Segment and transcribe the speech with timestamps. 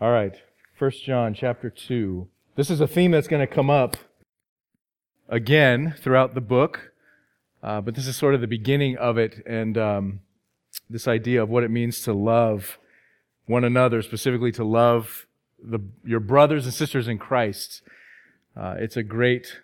[0.00, 0.36] All right.
[0.78, 2.28] 1 John chapter 2.
[2.54, 3.96] This is a theme that's going to come up
[5.28, 6.92] again throughout the book,
[7.64, 10.20] uh, but this is sort of the beginning of it and um,
[10.88, 12.78] this idea of what it means to love
[13.46, 15.26] one another, specifically to love
[15.60, 17.82] the, your brothers and sisters in Christ.
[18.56, 19.62] Uh, it's a great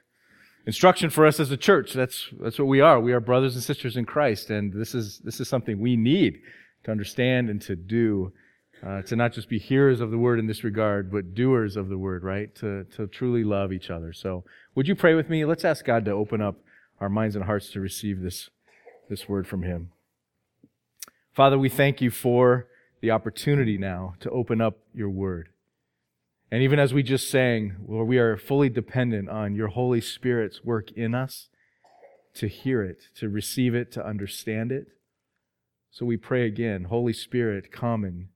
[0.66, 1.92] instruction for us as a church.
[1.92, 2.98] That's, that's what we are.
[2.98, 6.40] We are brothers and sisters in Christ, and this is, this is something we need
[6.82, 8.32] to understand and to do
[8.82, 11.88] uh, to not just be hearers of the word in this regard, but doers of
[11.88, 12.54] the word, right?
[12.56, 14.12] To, to truly love each other.
[14.12, 15.44] So, would you pray with me?
[15.44, 16.56] Let's ask God to open up
[17.00, 18.50] our minds and hearts to receive this,
[19.08, 19.90] this word from Him.
[21.32, 22.68] Father, we thank you for
[23.00, 25.48] the opportunity now to open up your word.
[26.50, 30.62] And even as we just sang, Lord, we are fully dependent on your Holy Spirit's
[30.62, 31.48] work in us
[32.34, 34.86] to hear it, to receive it, to understand it.
[35.90, 38.28] So we pray again, Holy Spirit, come and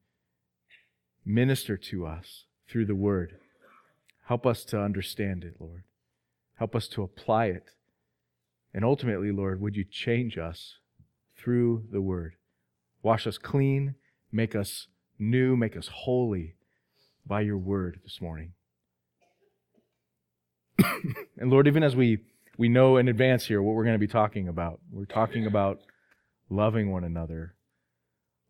[1.29, 3.37] Minister to us through the word.
[4.29, 5.83] Help us to understand it, Lord.
[6.55, 7.73] Help us to apply it.
[8.73, 10.79] And ultimately, Lord, would you change us
[11.37, 12.37] through the word?
[13.03, 13.95] Wash us clean,
[14.33, 14.87] make us
[15.19, 16.55] new, make us holy
[17.27, 18.53] by your word this morning.
[20.79, 22.21] and Lord, even as we,
[22.57, 25.81] we know in advance here what we're going to be talking about, we're talking about
[26.49, 27.55] loving one another.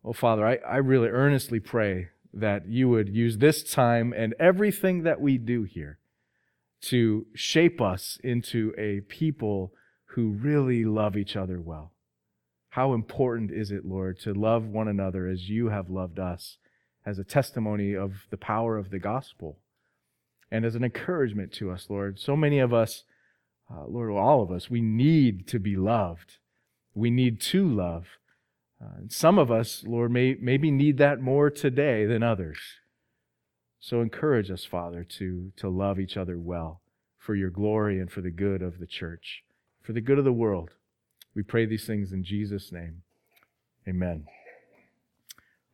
[0.01, 5.03] Oh, Father, I, I really earnestly pray that you would use this time and everything
[5.03, 5.97] that we do here
[6.81, 9.73] to shape us into a people
[10.13, 11.91] who really love each other well.
[12.69, 16.57] How important is it, Lord, to love one another as you have loved us
[17.05, 19.57] as a testimony of the power of the gospel
[20.51, 22.19] and as an encouragement to us, Lord?
[22.19, 23.03] So many of us,
[23.71, 26.37] uh, Lord, all of us, we need to be loved.
[26.93, 28.18] We need to love.
[28.81, 32.57] Uh, some of us, Lord, may maybe need that more today than others.
[33.79, 36.81] So encourage us, Father, to, to love each other well
[37.17, 39.43] for your glory and for the good of the church,
[39.81, 40.71] for the good of the world.
[41.35, 43.03] We pray these things in Jesus' name.
[43.87, 44.25] Amen.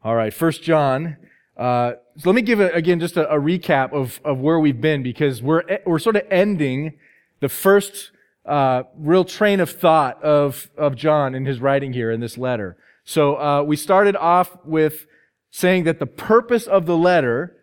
[0.03, 1.17] All right, First John.
[1.57, 4.81] Uh, so let me give, a, again, just a, a, recap of, of where we've
[4.81, 6.93] been because we're, we're sort of ending
[7.39, 8.11] the first
[8.45, 12.77] uh, real train of thought of, of John in his writing here in this letter.
[13.05, 15.05] So uh, we started off with
[15.51, 17.55] saying that the purpose of the letter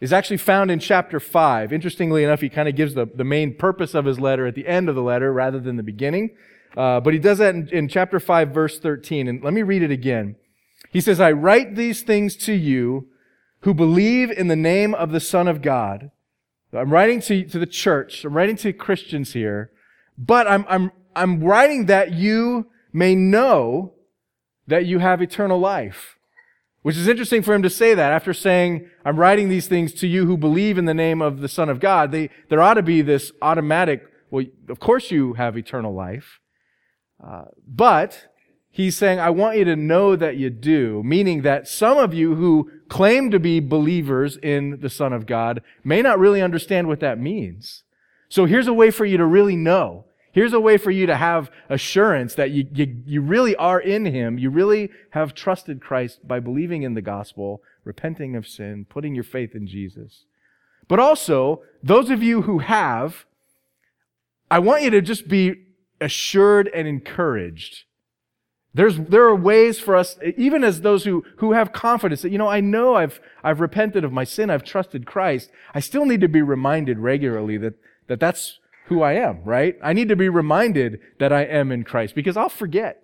[0.00, 1.72] is actually found in chapter 5.
[1.72, 4.66] Interestingly enough, he kind of gives the, the main purpose of his letter at the
[4.66, 6.36] end of the letter rather than the beginning.
[6.76, 9.28] Uh, but he does that in, in chapter 5, verse 13.
[9.28, 10.36] And let me read it again.
[10.90, 13.08] He says, I write these things to you
[13.60, 16.10] who believe in the name of the Son of God.
[16.72, 18.24] I'm writing to, to the church.
[18.24, 19.70] I'm writing to Christians here.
[20.16, 23.94] But I'm, I'm, I'm writing that you may know
[24.68, 26.16] that you have eternal life.
[26.82, 30.06] Which is interesting for him to say that after saying, I'm writing these things to
[30.06, 32.12] you who believe in the name of the Son of God.
[32.12, 36.38] They, there ought to be this automatic, well, of course you have eternal life.
[37.22, 38.28] Uh, but
[38.70, 42.36] he's saying, I want you to know that you do, meaning that some of you
[42.36, 47.00] who claim to be believers in the Son of God may not really understand what
[47.00, 47.82] that means.
[48.28, 50.04] So here's a way for you to really know.
[50.32, 54.04] Here's a way for you to have assurance that you, you, you, really are in
[54.04, 54.38] Him.
[54.38, 59.24] You really have trusted Christ by believing in the gospel, repenting of sin, putting your
[59.24, 60.24] faith in Jesus.
[60.86, 63.24] But also, those of you who have,
[64.50, 65.66] I want you to just be
[66.00, 67.84] assured and encouraged.
[68.74, 72.38] There's, there are ways for us, even as those who, who have confidence that, you
[72.38, 75.50] know, I know I've, I've repented of my sin, I've trusted Christ.
[75.74, 77.74] I still need to be reminded regularly that,
[78.06, 79.76] that that's who I am, right?
[79.82, 83.02] I need to be reminded that I am in Christ because I'll forget.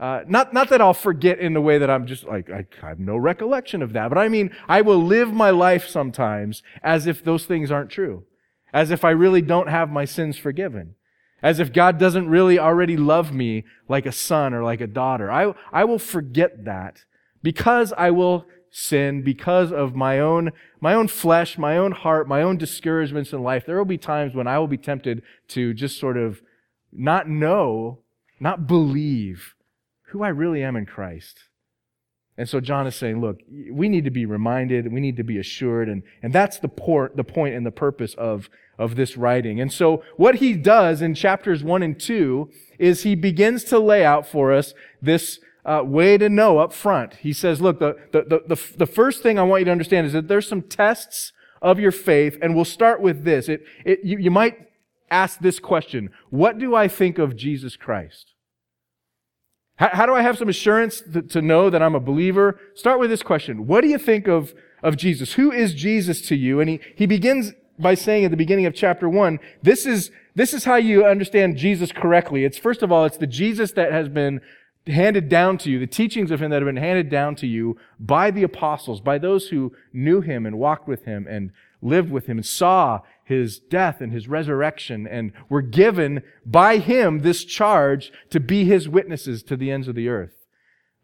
[0.00, 2.98] Uh, not, not that I'll forget in the way that I'm just like, I have
[2.98, 7.22] no recollection of that, but I mean, I will live my life sometimes as if
[7.22, 8.24] those things aren't true.
[8.72, 10.94] As if I really don't have my sins forgiven.
[11.42, 15.30] As if God doesn't really already love me like a son or like a daughter.
[15.30, 17.04] I, I will forget that
[17.42, 20.50] because I will sin because of my own,
[20.80, 23.66] my own flesh, my own heart, my own discouragements in life.
[23.66, 26.40] There will be times when I will be tempted to just sort of
[26.90, 27.98] not know,
[28.40, 29.54] not believe
[30.08, 31.44] who I really am in Christ.
[32.38, 33.40] And so John is saying, look,
[33.70, 37.14] we need to be reminded, we need to be assured, and, and that's the, port,
[37.14, 38.48] the point and the purpose of,
[38.78, 39.60] of this writing.
[39.60, 44.02] And so what he does in chapters one and two is he begins to lay
[44.02, 44.72] out for us
[45.02, 47.14] this uh, way to know up front.
[47.16, 50.12] He says, look, the, the, the, the first thing I want you to understand is
[50.12, 53.48] that there's some tests of your faith, and we'll start with this.
[53.48, 54.68] It, it, you, you might
[55.10, 58.32] ask this question What do I think of Jesus Christ?
[59.76, 62.58] How, how do I have some assurance to, to know that I'm a believer?
[62.74, 65.34] Start with this question What do you think of, of Jesus.
[65.34, 66.60] Who is Jesus to you?
[66.60, 70.52] And he, he begins by saying at the beginning of chapter one, this is, this
[70.52, 72.44] is how you understand Jesus correctly.
[72.44, 74.40] It's first of all, it's the Jesus that has been
[74.86, 77.76] handed down to you, the teachings of him that have been handed down to you
[78.00, 82.26] by the apostles, by those who knew him and walked with him and lived with
[82.26, 88.12] him and saw his death and his resurrection and were given by him this charge
[88.30, 90.46] to be his witnesses to the ends of the earth.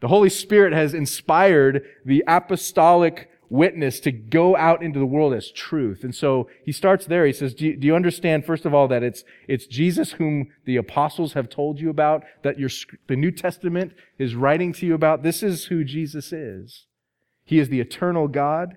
[0.01, 5.51] The Holy Spirit has inspired the apostolic witness to go out into the world as
[5.51, 6.05] truth.
[6.05, 7.27] And so he starts there.
[7.27, 10.49] He says, do you, do you, understand, first of all, that it's, it's Jesus whom
[10.65, 12.71] the apostles have told you about, that your,
[13.07, 15.23] the New Testament is writing to you about?
[15.23, 16.87] This is who Jesus is.
[17.45, 18.77] He is the eternal God.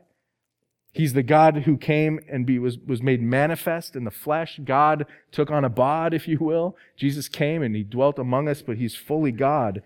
[0.93, 4.59] He's the God who came and be, was, was made manifest in the flesh.
[4.63, 6.75] God took on a bod, if you will.
[6.97, 9.81] Jesus came and he dwelt among us, but he's fully God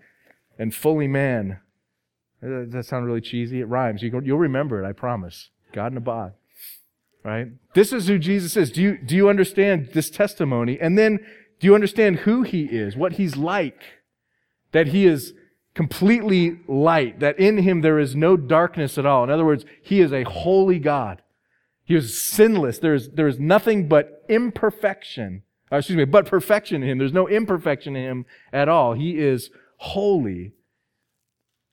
[0.58, 1.60] and fully man.
[2.46, 3.60] Does that sound really cheesy?
[3.60, 4.02] It rhymes.
[4.02, 5.50] You will remember it, I promise.
[5.72, 6.32] God in a bod.
[7.24, 7.48] Right?
[7.74, 8.70] This is who Jesus is.
[8.70, 10.78] Do you, do you understand this testimony?
[10.80, 11.18] And then,
[11.58, 13.82] do you understand who he is, what he's like?
[14.72, 15.32] That he is
[15.74, 19.24] completely light, that in him there is no darkness at all.
[19.24, 21.20] In other words, he is a holy God.
[21.84, 22.78] He is sinless.
[22.78, 25.42] There is, there is nothing but imperfection.
[25.70, 26.98] Uh, excuse me, but perfection in him.
[26.98, 28.94] There's no imperfection in him at all.
[28.94, 30.52] He is holy.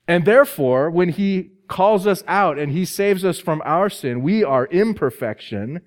[0.08, 4.44] And therefore, when he calls us out and he saves us from our sin, we
[4.44, 5.82] are imperfection.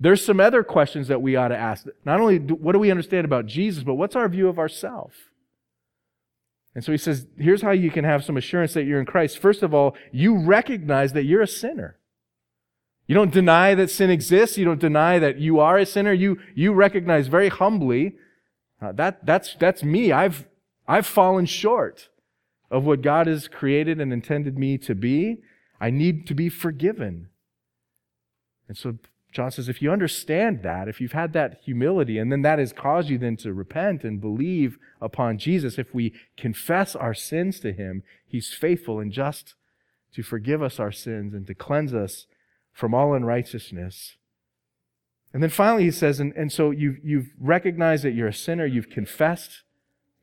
[0.00, 1.86] There's some other questions that we ought to ask.
[2.04, 5.14] Not only do, what do we understand about Jesus, but what's our view of ourselves?
[6.74, 9.38] And so he says, here's how you can have some assurance that you're in Christ.
[9.38, 11.98] First of all, you recognize that you're a sinner.
[13.06, 14.56] You don't deny that sin exists.
[14.56, 16.14] You don't deny that you are a sinner.
[16.14, 18.14] You, you recognize very humbly,
[18.80, 20.10] uh, that, that's, that's me.
[20.10, 20.46] I've,
[20.88, 22.08] I've fallen short
[22.72, 25.42] of what God has created and intended me to be.
[25.78, 27.28] I need to be forgiven.
[28.66, 28.98] And so
[29.30, 32.72] John says, if you understand that, if you've had that humility, and then that has
[32.72, 37.72] caused you then to repent and believe upon Jesus, if we confess our sins to
[37.72, 39.54] him, he's faithful and just
[40.14, 42.26] to forgive us our sins and to cleanse us
[42.72, 44.16] from all unrighteousness.
[45.34, 48.66] And then finally he says, and, and so you've, you've recognized that you're a sinner,
[48.66, 49.62] you've confessed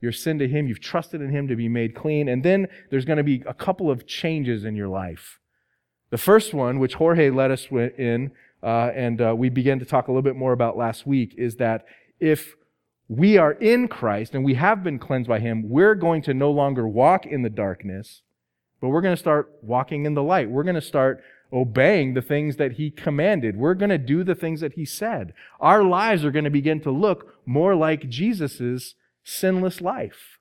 [0.02, 0.68] your sin to Him.
[0.68, 2.30] You've trusted in Him to be made clean.
[2.30, 5.40] And then there's going to be a couple of changes in your life.
[6.10, 8.32] The first one, which Jorge led us in,
[8.64, 11.58] uh, and uh, we began to talk a little bit more about last week, is
[11.58, 11.86] that
[12.20, 12.56] if
[13.08, 16.52] we are in Christ and we have been cleansed by Him, we're going to no
[16.52, 18.22] longer walk in the darkness,
[18.82, 20.50] but we're going to start walking in the light.
[20.50, 23.58] We're going to start obeying the things that He commanded.
[23.58, 25.34] We're going to do the things that He said.
[25.60, 30.40] Our lives are going to begin to look more like Jesus's sinless life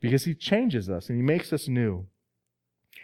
[0.00, 2.06] because he changes us and he makes us new.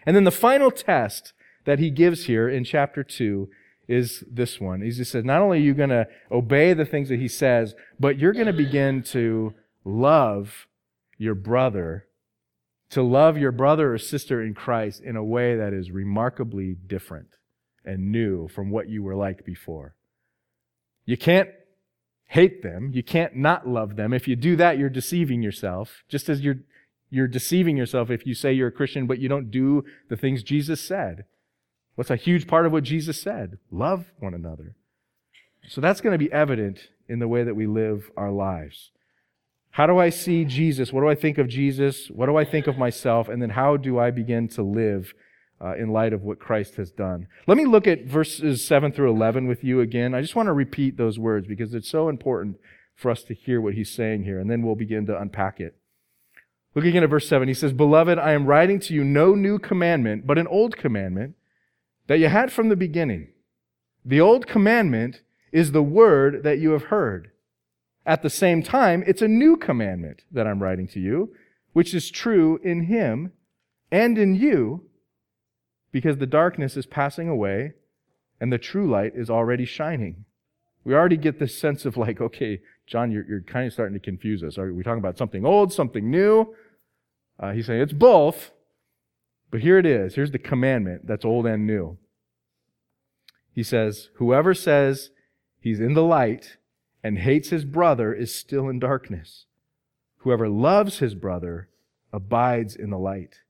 [0.05, 1.33] And then the final test
[1.65, 3.49] that he gives here in chapter 2
[3.89, 4.81] is this one.
[4.81, 7.75] He just says, not only are you going to obey the things that he says,
[8.01, 9.55] but you're going to begin to
[9.85, 10.67] love
[11.19, 12.07] your brother,
[12.91, 17.29] to love your brother or sister in Christ in a way that is remarkably different
[17.85, 19.95] and new from what you were like before.
[21.05, 21.49] You can't
[22.26, 22.90] hate them.
[22.93, 24.12] You can't not love them.
[24.12, 26.02] If you do that, you're deceiving yourself.
[26.08, 26.58] Just as you're,
[27.11, 30.43] you're deceiving yourself if you say you're a Christian, but you don't do the things
[30.43, 31.25] Jesus said.
[31.94, 33.58] What's a huge part of what Jesus said?
[33.70, 34.75] Love one another.
[35.68, 38.90] So that's going to be evident in the way that we live our lives.
[39.71, 40.92] How do I see Jesus?
[40.92, 42.09] What do I think of Jesus?
[42.09, 43.28] What do I think of myself?
[43.28, 45.12] And then how do I begin to live
[45.61, 47.29] uh, in light of what Christ has done.
[47.47, 50.15] Let me look at verses 7 through 11 with you again.
[50.15, 52.59] I just want to repeat those words because it's so important
[52.95, 55.77] for us to hear what he's saying here, and then we'll begin to unpack it.
[56.75, 57.49] Look again at verse 7.
[57.49, 61.35] He says, Beloved, I am writing to you no new commandment, but an old commandment
[62.07, 63.29] that you had from the beginning.
[64.05, 65.23] The old commandment
[65.53, 67.31] is the word that you have heard.
[68.05, 71.35] At the same time, it's a new commandment that I'm writing to you,
[71.73, 73.33] which is true in him
[73.91, 74.86] and in you
[75.93, 77.73] because the darkness is passing away
[78.40, 80.25] and the true light is already shining.
[80.85, 84.05] We already get this sense of like, okay, John, you're, you're kind of starting to
[84.05, 84.59] confuse us.
[84.59, 86.55] Are we talking about something old, something new?
[87.38, 88.52] Uh, he's saying it's both,
[89.50, 90.14] but here it is.
[90.14, 91.99] Here's the commandment that's old and new.
[93.52, 95.11] He says, Whoever says
[95.59, 96.59] he's in the light
[97.02, 99.47] and hates his brother is still in darkness.
[100.19, 101.69] Whoever loves his brother
[102.12, 103.40] abides in the light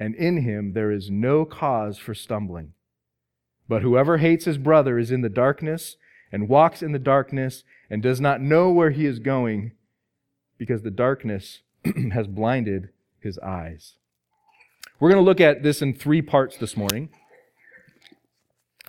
[0.00, 2.72] and in him there is no cause for stumbling.
[3.68, 5.96] But whoever hates his brother is in the darkness
[6.32, 9.72] and walks in the darkness and does not know where he is going
[10.58, 11.60] because the darkness
[12.12, 12.88] has blinded
[13.20, 13.94] his eyes.
[14.98, 17.10] We're going to look at this in three parts this morning.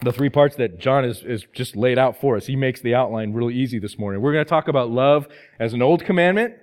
[0.02, 2.48] the three parts that John is, is just laid out for us.
[2.48, 4.22] He makes the outline really easy this morning.
[4.22, 5.28] We're going to talk about love
[5.60, 6.56] as an old commandment.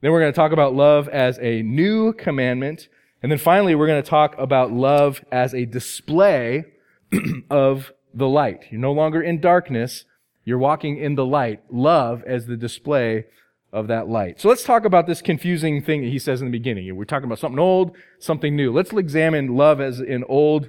[0.00, 2.88] Then we're going to talk about love as a new commandment.
[3.22, 6.64] And then finally, we're going to talk about love as a display
[7.50, 8.64] of the light.
[8.70, 10.04] You're no longer in darkness.
[10.44, 11.62] You're walking in the light.
[11.70, 13.26] Love as the display
[13.72, 14.40] of that light.
[14.40, 16.94] So let's talk about this confusing thing that he says in the beginning.
[16.94, 18.72] We're talking about something old, something new.
[18.72, 20.68] Let's examine love as an old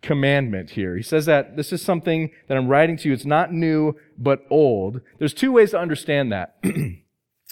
[0.00, 0.96] commandment here.
[0.96, 3.14] He says that this is something that I'm writing to you.
[3.14, 5.00] It's not new, but old.
[5.18, 6.56] There's two ways to understand that.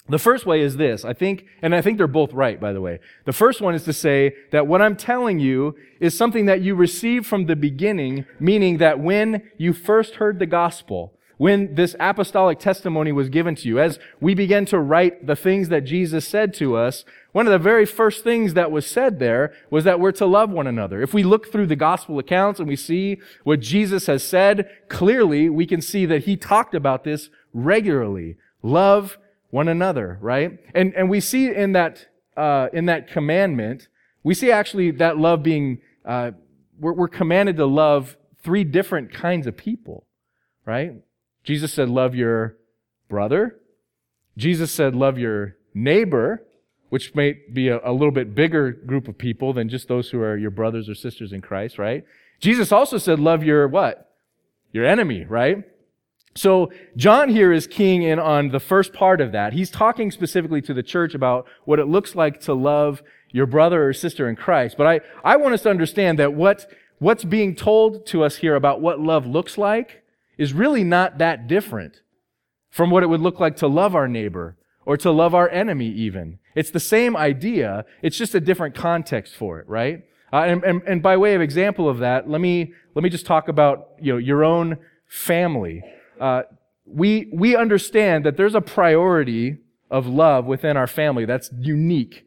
[0.09, 1.03] the first way is this.
[1.03, 2.99] I think, and I think they're both right, by the way.
[3.25, 6.75] The first one is to say that what I'm telling you is something that you
[6.75, 12.57] received from the beginning, meaning that when you first heard the gospel, when this apostolic
[12.57, 16.53] testimony was given to you, as we began to write the things that Jesus said
[16.55, 20.11] to us, one of the very first things that was said there was that we're
[20.13, 21.01] to love one another.
[21.01, 25.47] If we look through the gospel accounts and we see what Jesus has said, clearly
[25.47, 28.37] we can see that he talked about this regularly.
[28.63, 30.59] Love one another, right?
[30.75, 33.87] And, and we see in that, uh, in that commandment,
[34.23, 36.31] we see actually that love being, uh,
[36.79, 40.05] we're, we're commanded to love three different kinds of people,
[40.65, 40.93] right?
[41.43, 42.57] Jesus said, love your
[43.09, 43.59] brother.
[44.37, 46.43] Jesus said, love your neighbor,
[46.89, 50.21] which may be a, a, little bit bigger group of people than just those who
[50.21, 52.03] are your brothers or sisters in Christ, right?
[52.39, 54.11] Jesus also said, love your what?
[54.71, 55.63] Your enemy, right?
[56.37, 59.53] So John here is keying in on the first part of that.
[59.53, 63.01] He's talking specifically to the church about what it looks like to love
[63.31, 64.77] your brother or sister in Christ.
[64.77, 68.55] But I, I want us to understand that what, what's being told to us here
[68.55, 70.03] about what love looks like
[70.37, 72.01] is really not that different
[72.69, 75.89] from what it would look like to love our neighbor or to love our enemy
[75.89, 76.37] even.
[76.53, 77.83] It's the same idea.
[78.03, 80.03] It's just a different context for it, right?
[80.31, 83.25] Uh, and, and, and by way of example of that, let me, let me just
[83.25, 84.77] talk about, you know, your own
[85.07, 85.81] family.
[86.19, 86.43] Uh,
[86.85, 89.57] we, we understand that there's a priority
[89.89, 92.25] of love within our family that's unique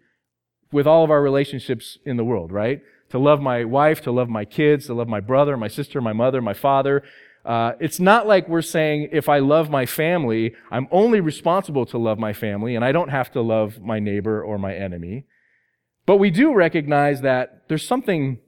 [0.72, 2.80] with all of our relationships in the world, right?
[3.10, 6.12] To love my wife, to love my kids, to love my brother, my sister, my
[6.12, 7.02] mother, my father,
[7.44, 11.98] uh, it's not like we're saying if I love my family, I'm only responsible to
[11.98, 15.24] love my family and I don't have to love my neighbor or my enemy.
[16.04, 18.40] But we do recognize that there's something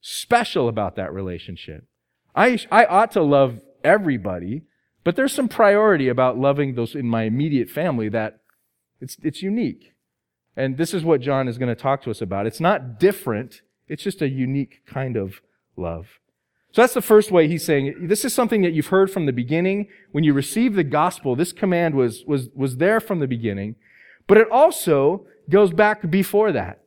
[0.00, 1.86] special about that relationship.
[2.34, 4.62] I, I ought to love everybody,
[5.04, 8.40] but there's some priority about loving those in my immediate family that
[9.00, 9.92] it's, it's unique.
[10.56, 12.46] And this is what John is going to talk to us about.
[12.46, 13.62] It's not different.
[13.88, 15.40] It's just a unique kind of
[15.76, 16.20] love.
[16.72, 19.32] So that's the first way he's saying this is something that you've heard from the
[19.32, 19.88] beginning.
[20.12, 23.76] When you received the gospel, this command was, was, was there from the beginning.
[24.26, 26.81] But it also goes back before that.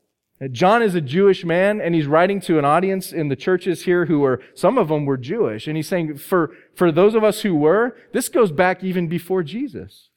[0.52, 4.06] John is a Jewish man and he's writing to an audience in the churches here
[4.06, 5.66] who are, some of them were Jewish.
[5.66, 9.44] And he's saying, for, for those of us who were, this goes back even before
[9.44, 10.10] Jesus.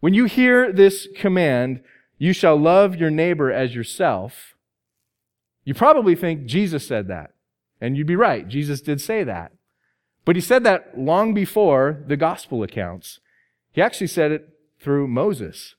[0.00, 1.82] When you hear this command,
[2.18, 4.54] you shall love your neighbor as yourself,
[5.64, 7.30] you probably think Jesus said that.
[7.80, 8.46] And you'd be right.
[8.46, 9.52] Jesus did say that.
[10.26, 13.20] But he said that long before the gospel accounts.
[13.72, 14.48] He actually said it
[14.80, 15.74] through Moses.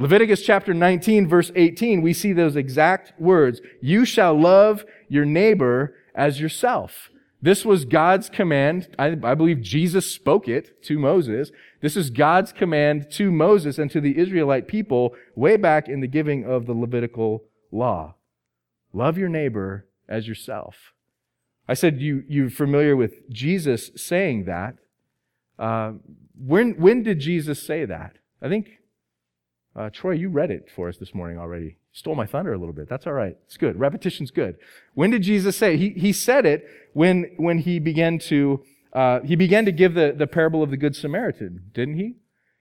[0.00, 3.60] Leviticus chapter 19 verse 18, we see those exact words.
[3.82, 7.10] You shall love your neighbor as yourself.
[7.42, 8.88] This was God's command.
[8.98, 11.50] I, I, believe Jesus spoke it to Moses.
[11.82, 16.06] This is God's command to Moses and to the Israelite people way back in the
[16.06, 18.14] giving of the Levitical law.
[18.94, 20.94] Love your neighbor as yourself.
[21.68, 24.76] I said, you, you're familiar with Jesus saying that.
[25.58, 25.92] Uh,
[26.38, 28.16] when, when did Jesus say that?
[28.40, 28.79] I think,
[29.76, 31.76] uh, Troy, you read it for us this morning already.
[31.92, 32.88] Stole my thunder a little bit.
[32.88, 33.36] That's all right.
[33.46, 33.78] It's good.
[33.78, 34.56] Repetition's good.
[34.94, 35.76] When did Jesus say?
[35.76, 40.14] He, he said it when, when he began to, uh, he began to give the,
[40.16, 42.16] the parable of the Good Samaritan, didn't he?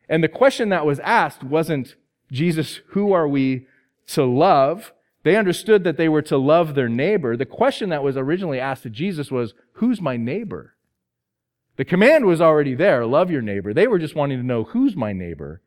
[0.07, 1.95] And the question that was asked wasn't,
[2.31, 3.67] Jesus, who are we
[4.07, 4.93] to love?
[5.23, 7.35] They understood that they were to love their neighbor.
[7.35, 10.75] The question that was originally asked to Jesus was, Who's my neighbor?
[11.75, 13.73] The command was already there love your neighbor.
[13.73, 15.61] They were just wanting to know, Who's my neighbor?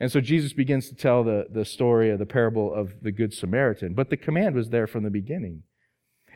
[0.00, 3.34] And so Jesus begins to tell the, the story of the parable of the Good
[3.34, 3.92] Samaritan.
[3.92, 5.62] But the command was there from the beginning.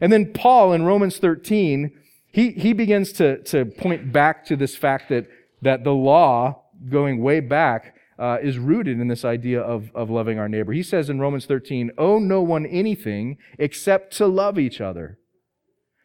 [0.00, 1.90] And then Paul in Romans 13,
[2.30, 5.28] he, he begins to, to point back to this fact that,
[5.62, 10.38] that the law, going way back, uh, is rooted in this idea of, of loving
[10.38, 10.72] our neighbor.
[10.72, 15.18] He says in Romans 13, Owe no one anything except to love each other.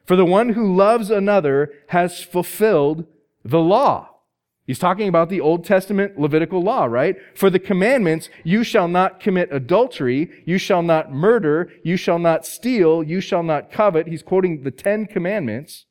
[0.05, 3.05] For the one who loves another has fulfilled
[3.43, 4.09] the law.
[4.69, 7.15] He's talking about the Old Testament Levitical law, right?
[7.33, 12.45] For the commandments, you shall not commit adultery, you shall not murder, you shall not
[12.45, 14.05] steal, you shall not covet.
[14.05, 15.88] He's quoting the Ten Commandments.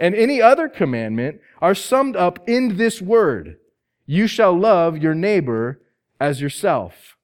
[0.00, 3.58] and any other commandment are summed up in this word
[4.06, 5.82] You shall love your neighbor
[6.18, 7.18] as yourself.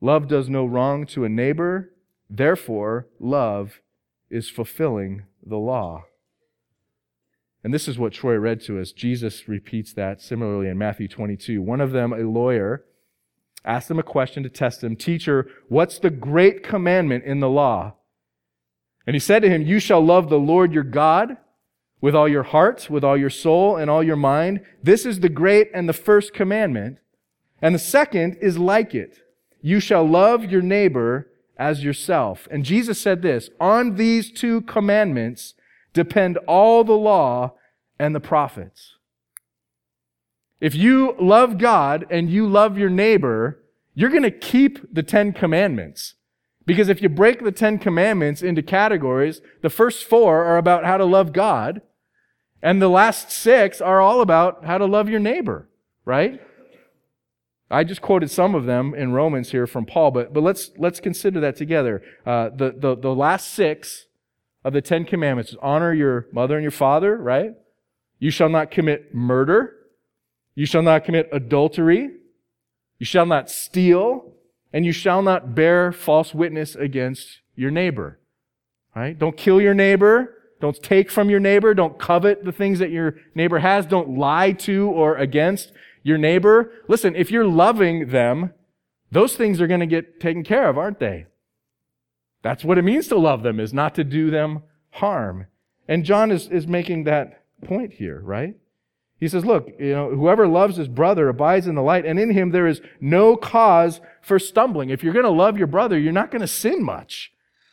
[0.00, 1.92] Love does no wrong to a neighbor,
[2.30, 3.82] therefore, love
[4.30, 6.04] is fulfilling the law.
[7.68, 8.92] And this is what Troy read to us.
[8.92, 11.60] Jesus repeats that similarly in Matthew 22.
[11.60, 12.86] One of them, a lawyer,
[13.62, 17.96] asked him a question to test him Teacher, what's the great commandment in the law?
[19.06, 21.36] And he said to him, You shall love the Lord your God
[22.00, 24.64] with all your heart, with all your soul, and all your mind.
[24.82, 26.96] This is the great and the first commandment.
[27.60, 29.18] And the second is like it.
[29.60, 32.48] You shall love your neighbor as yourself.
[32.50, 35.52] And Jesus said this, on these two commandments
[35.92, 37.52] depend all the law
[37.98, 38.96] and the prophets.
[40.60, 43.62] If you love God and you love your neighbor,
[43.94, 46.14] you're going to keep the Ten Commandments.
[46.66, 50.96] Because if you break the Ten Commandments into categories, the first four are about how
[50.96, 51.80] to love God,
[52.62, 55.68] and the last six are all about how to love your neighbor,
[56.04, 56.40] right?
[57.70, 61.00] I just quoted some of them in Romans here from Paul, but, but let's, let's
[61.00, 62.02] consider that together.
[62.26, 64.06] Uh, the, the, the last six
[64.64, 67.52] of the Ten Commandments is honor your mother and your father, right?
[68.18, 69.74] You shall not commit murder.
[70.54, 72.10] You shall not commit adultery.
[72.98, 74.32] You shall not steal
[74.72, 78.18] and you shall not bear false witness against your neighbor.
[78.94, 79.18] Right?
[79.18, 80.34] Don't kill your neighbor.
[80.60, 81.72] Don't take from your neighbor.
[81.74, 83.86] Don't covet the things that your neighbor has.
[83.86, 85.72] Don't lie to or against
[86.02, 86.72] your neighbor.
[86.88, 88.52] Listen, if you're loving them,
[89.10, 91.26] those things are going to get taken care of, aren't they?
[92.42, 95.46] That's what it means to love them, is not to do them harm.
[95.86, 98.54] And John is, is making that point here, right?
[99.20, 102.30] He says, look, you know, whoever loves his brother abides in the light, and in
[102.30, 104.90] him there is no cause for stumbling.
[104.90, 107.32] If you're going to love your brother, you're not going to sin much.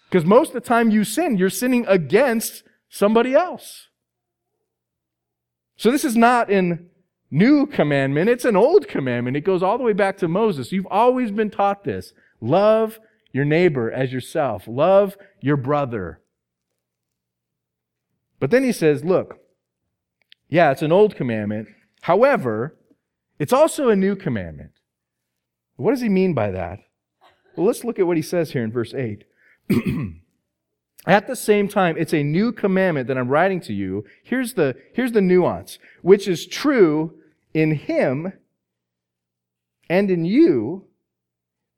[0.10, 3.90] Because most of the time you sin, you're sinning against somebody else.
[5.78, 6.90] So this is not an
[7.30, 9.36] new commandment, it's an old commandment.
[9.36, 10.72] It goes all the way back to Moses.
[10.72, 12.14] You've always been taught this.
[12.40, 13.00] Love
[13.34, 14.64] your neighbor as yourself.
[14.68, 16.22] Love your brother.
[18.40, 19.40] But then he says, look,
[20.50, 21.68] yeah, it's an old commandment.
[22.02, 22.76] However,
[23.40, 24.72] it's also a new commandment.
[25.76, 26.80] What does he mean by that?
[27.56, 29.24] Well, let's look at what he says here in verse 8.
[31.08, 34.06] At the same time, it's a new commandment that I'm writing to you.
[34.24, 37.20] Here's the, here's the nuance, which is true
[37.54, 38.34] in him
[39.90, 40.86] and in you.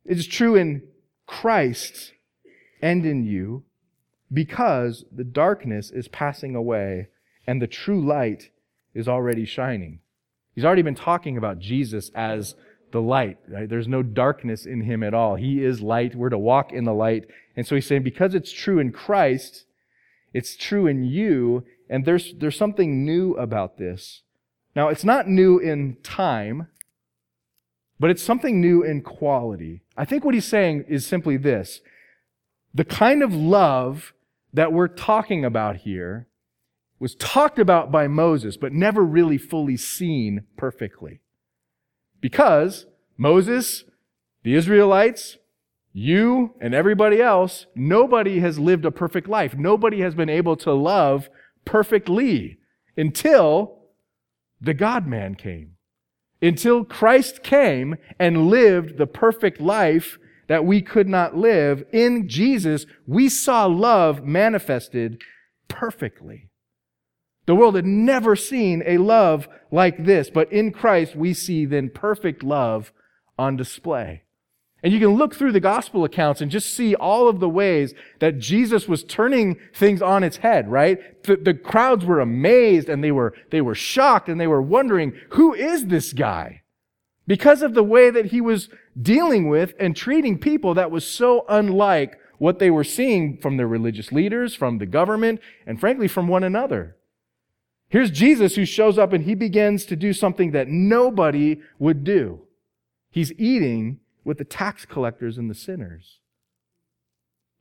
[0.05, 0.83] It is true in
[1.25, 2.13] Christ
[2.81, 3.63] and in you
[4.31, 7.09] because the darkness is passing away
[7.45, 8.51] and the true light
[8.97, 9.99] is already shining.
[10.55, 12.55] He's already been talking about Jesus as
[12.91, 13.37] the light.
[13.47, 13.69] Right?
[13.69, 15.35] There's no darkness in him at all.
[15.35, 16.15] He is light.
[16.15, 17.25] We're to walk in the light.
[17.55, 19.65] And so he's saying, because it's true in Christ,
[20.33, 24.23] it's true in you, and there's, there's something new about this.
[24.75, 26.67] Now, it's not new in time,
[27.99, 29.81] but it's something new in quality.
[29.95, 31.81] I think what he's saying is simply this.
[32.73, 34.13] The kind of love
[34.53, 36.27] that we're talking about here
[36.99, 41.21] was talked about by Moses, but never really fully seen perfectly.
[42.19, 43.83] Because Moses,
[44.43, 45.37] the Israelites,
[45.93, 49.55] you and everybody else, nobody has lived a perfect life.
[49.55, 51.29] Nobody has been able to love
[51.65, 52.57] perfectly
[52.95, 53.79] until
[54.59, 55.73] the God man came.
[56.41, 61.83] Until Christ came and lived the perfect life that we could not live.
[61.91, 65.21] In Jesus, we saw love manifested
[65.67, 66.46] perfectly.
[67.47, 71.89] The world had never seen a love like this, but in Christ we see then
[71.89, 72.91] perfect love
[73.39, 74.23] on display.
[74.83, 77.93] And you can look through the gospel accounts and just see all of the ways
[78.19, 81.23] that Jesus was turning things on its head, right?
[81.23, 85.13] The, the, crowds were amazed and they were, they were shocked and they were wondering,
[85.31, 86.61] who is this guy?
[87.25, 88.69] Because of the way that he was
[89.01, 93.67] dealing with and treating people that was so unlike what they were seeing from their
[93.67, 96.96] religious leaders, from the government, and frankly from one another.
[97.89, 102.41] Here's Jesus who shows up and he begins to do something that nobody would do.
[103.09, 106.19] He's eating with the tax collectors and the sinners.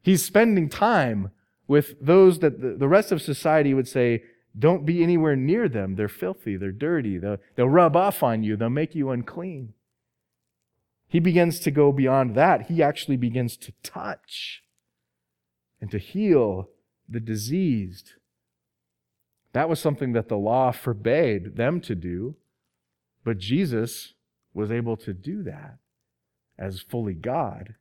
[0.02, 1.30] He's spending time
[1.68, 4.22] with those that the rest of society would say,
[4.58, 5.96] don't be anywhere near them.
[5.96, 6.56] They're filthy.
[6.56, 7.18] They're dirty.
[7.18, 8.56] They'll, they'll rub off on you.
[8.56, 9.74] They'll make you unclean.
[11.08, 12.62] He begins to go beyond that.
[12.62, 14.62] He actually begins to touch
[15.80, 16.68] and to heal
[17.08, 18.14] the diseased
[19.56, 22.36] that was something that the law forbade them to do,
[23.24, 24.12] but Jesus
[24.52, 25.78] was able to do that
[26.58, 27.74] as fully God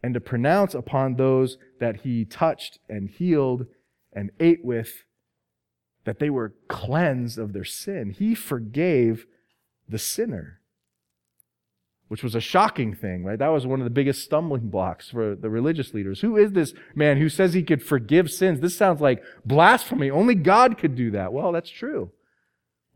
[0.00, 3.66] and to pronounce upon those that he touched and healed
[4.12, 5.04] and ate with
[6.04, 8.10] that they were cleansed of their sin.
[8.10, 9.26] He forgave
[9.88, 10.57] the sinner,
[12.08, 13.38] which was a shocking thing, right?
[13.38, 16.20] That was one of the biggest stumbling blocks for the religious leaders.
[16.22, 18.60] Who is this man who says he could forgive sins?
[18.60, 20.10] This sounds like blasphemy.
[20.10, 21.32] Only God could do that.
[21.32, 22.10] Well, that's true.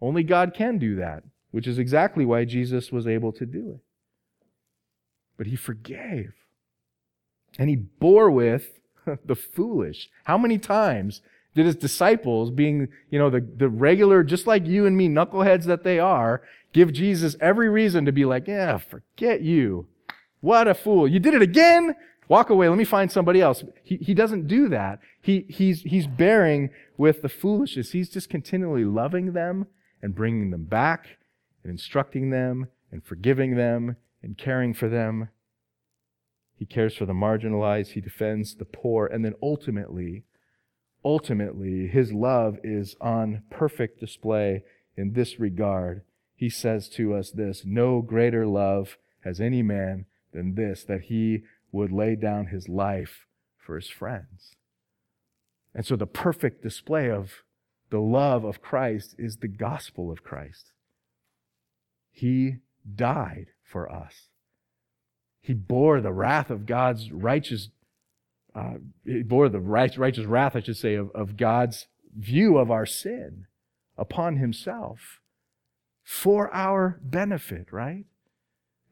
[0.00, 3.80] Only God can do that, which is exactly why Jesus was able to do it.
[5.36, 6.32] But he forgave.
[7.58, 8.80] And he bore with
[9.24, 10.08] the foolish.
[10.24, 11.20] How many times
[11.54, 15.64] did his disciples, being, you know, the, the regular, just like you and me, knuckleheads
[15.64, 19.86] that they are, give Jesus every reason to be like, yeah, forget you.
[20.40, 21.06] What a fool.
[21.06, 21.94] You did it again?
[22.28, 22.68] Walk away.
[22.68, 23.62] Let me find somebody else.
[23.82, 25.00] He, he doesn't do that.
[25.20, 27.92] He, he's, he's bearing with the foolishness.
[27.92, 29.66] He's just continually loving them
[30.00, 31.18] and bringing them back
[31.62, 35.28] and instructing them and forgiving them and caring for them.
[36.56, 37.88] He cares for the marginalized.
[37.88, 39.06] He defends the poor.
[39.06, 40.24] And then ultimately,
[41.04, 44.64] ultimately, his love is on perfect display
[44.96, 46.02] in this regard.
[46.34, 51.42] He says to us this No greater love has any man than this, that he
[51.70, 54.56] would lay down his life for his friends.
[55.74, 57.42] And so, the perfect display of
[57.90, 60.72] the love of Christ is the gospel of Christ.
[62.10, 62.56] He
[62.94, 64.28] died for us.
[65.40, 67.68] He bore the wrath of God's righteous
[68.54, 68.74] uh,
[69.24, 71.86] bore the righteous wrath, I should say, of, of God's
[72.16, 73.46] view of our sin
[73.96, 75.20] upon himself
[76.02, 78.04] for our benefit, right?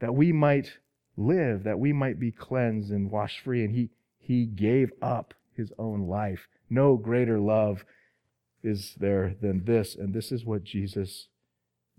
[0.01, 0.79] That we might
[1.17, 3.65] live, that we might be cleansed and washed free.
[3.65, 6.49] And he, he gave up his own life.
[6.71, 7.85] No greater love
[8.63, 9.95] is there than this.
[9.95, 11.29] And this is what Jesus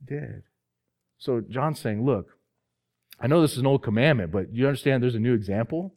[0.03, 0.43] did.
[1.17, 2.37] So John's saying, look,
[3.19, 5.93] I know this is an old commandment, but you understand there's a new example?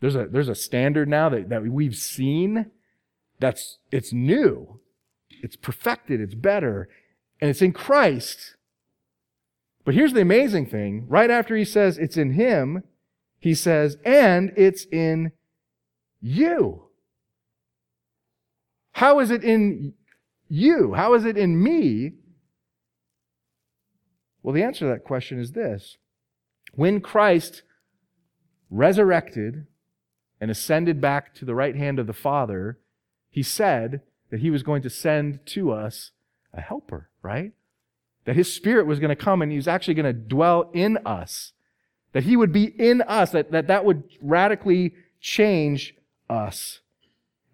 [0.00, 2.70] There's a, there's a standard now that, that we've seen
[3.38, 4.80] that's, it's new.
[5.30, 6.20] It's perfected.
[6.20, 6.88] It's better.
[7.40, 8.56] And it's in Christ.
[9.84, 11.06] But here's the amazing thing.
[11.08, 12.82] Right after he says it's in him,
[13.38, 15.32] he says, and it's in
[16.20, 16.84] you.
[18.92, 19.94] How is it in
[20.48, 20.94] you?
[20.94, 22.12] How is it in me?
[24.42, 25.96] Well, the answer to that question is this.
[26.74, 27.62] When Christ
[28.70, 29.66] resurrected
[30.40, 32.78] and ascended back to the right hand of the Father,
[33.28, 34.00] he said
[34.30, 36.12] that he was going to send to us
[36.52, 37.52] a helper, right?
[38.24, 40.98] That his spirit was going to come and he was actually going to dwell in
[41.04, 41.52] us.
[42.12, 45.94] That he would be in us, that, that that would radically change
[46.28, 46.80] us.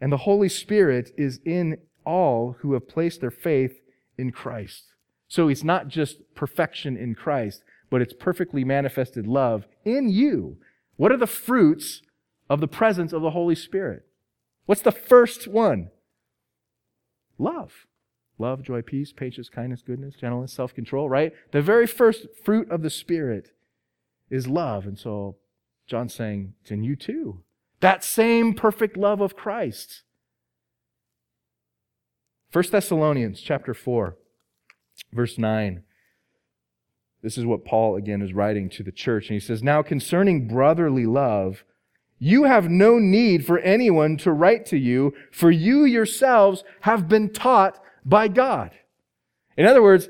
[0.00, 3.80] And the Holy Spirit is in all who have placed their faith
[4.16, 4.84] in Christ.
[5.28, 10.58] So it's not just perfection in Christ, but it's perfectly manifested love in you.
[10.96, 12.02] What are the fruits
[12.48, 14.06] of the presence of the Holy Spirit.
[14.66, 15.90] What's the first one?
[17.38, 17.86] Love.
[18.38, 21.32] Love, joy, peace, patience, kindness, goodness, gentleness, self control, right?
[21.52, 23.52] The very first fruit of the Spirit
[24.28, 24.86] is love.
[24.86, 25.36] And so
[25.86, 27.42] John's saying, it's in you too.
[27.80, 30.02] That same perfect love of Christ.
[32.52, 34.16] 1 Thessalonians chapter 4,
[35.12, 35.82] verse 9.
[37.22, 39.28] This is what Paul again is writing to the church.
[39.28, 41.64] And he says, Now concerning brotherly love,
[42.18, 47.32] you have no need for anyone to write to you, for you yourselves have been
[47.32, 48.70] taught by God.
[49.56, 50.08] In other words,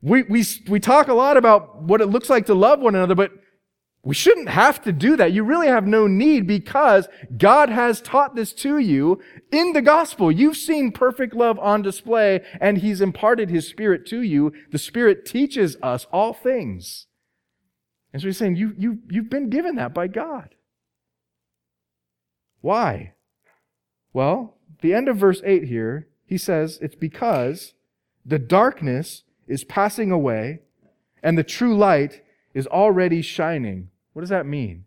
[0.00, 3.14] we, we, we talk a lot about what it looks like to love one another,
[3.14, 3.32] but
[4.04, 5.32] we shouldn't have to do that.
[5.32, 9.20] You really have no need because God has taught this to you
[9.52, 10.32] in the gospel.
[10.32, 14.52] You've seen perfect love on display and He's imparted His Spirit to you.
[14.72, 17.06] The Spirit teaches us all things.
[18.12, 20.56] And so He's saying, you, you, you've been given that by God.
[22.62, 23.12] Why?
[24.14, 27.74] Well, the end of verse 8 here, he says it's because
[28.24, 30.60] the darkness is passing away
[31.22, 32.22] and the true light
[32.54, 33.90] is already shining.
[34.12, 34.84] What does that mean?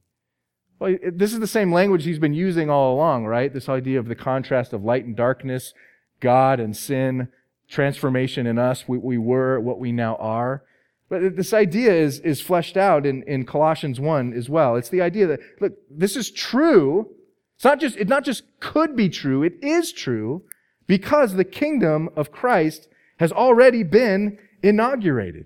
[0.79, 3.53] Well, this is the same language he's been using all along, right?
[3.53, 5.73] This idea of the contrast of light and darkness,
[6.19, 7.29] God and sin,
[7.69, 10.63] transformation in us, what we were, what we now are.
[11.07, 14.75] But this idea is, is fleshed out in, in Colossians 1 as well.
[14.75, 17.09] It's the idea that, look, this is true,
[17.55, 20.43] it's not just, it not just could be true, it is true
[20.87, 22.87] because the kingdom of Christ
[23.17, 25.45] has already been inaugurated.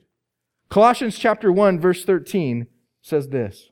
[0.70, 2.68] Colossians chapter 1 verse 13
[3.02, 3.70] says this.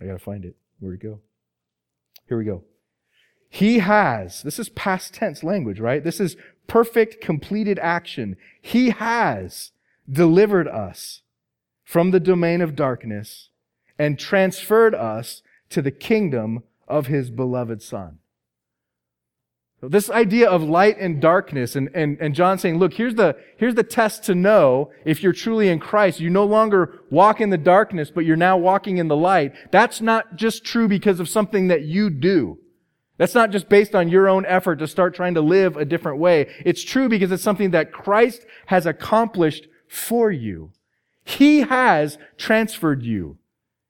[0.00, 0.56] I gotta find it.
[0.80, 1.20] Where'd it go?
[2.28, 2.64] Here we go.
[3.48, 6.02] He has, this is past tense language, right?
[6.02, 8.36] This is perfect, completed action.
[8.60, 9.70] He has
[10.10, 11.22] delivered us
[11.84, 13.50] from the domain of darkness
[13.98, 18.18] and transferred us to the kingdom of his beloved Son.
[19.82, 23.74] This idea of light and darkness, and, and, and John saying, look, here's the, here's
[23.74, 26.20] the test to know if you're truly in Christ.
[26.20, 29.52] You no longer walk in the darkness, but you're now walking in the light.
[29.72, 32.58] That's not just true because of something that you do.
[33.16, 36.18] That's not just based on your own effort to start trying to live a different
[36.18, 36.52] way.
[36.64, 40.72] It's true because it's something that Christ has accomplished for you.
[41.24, 43.38] He has transferred you.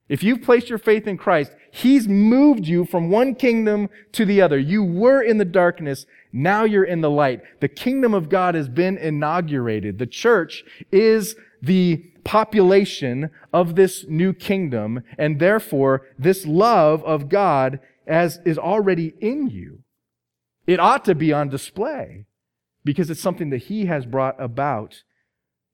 [0.09, 4.41] If you've placed your faith in Christ, He's moved you from one kingdom to the
[4.41, 4.59] other.
[4.59, 6.07] You were in the darkness.
[6.33, 7.43] Now you're in the light.
[7.61, 9.99] The kingdom of God has been inaugurated.
[9.99, 15.03] The church is the population of this new kingdom.
[15.19, 19.81] And therefore, this love of God as is already in you.
[20.67, 22.27] It ought to be on display
[22.85, 25.03] because it's something that He has brought about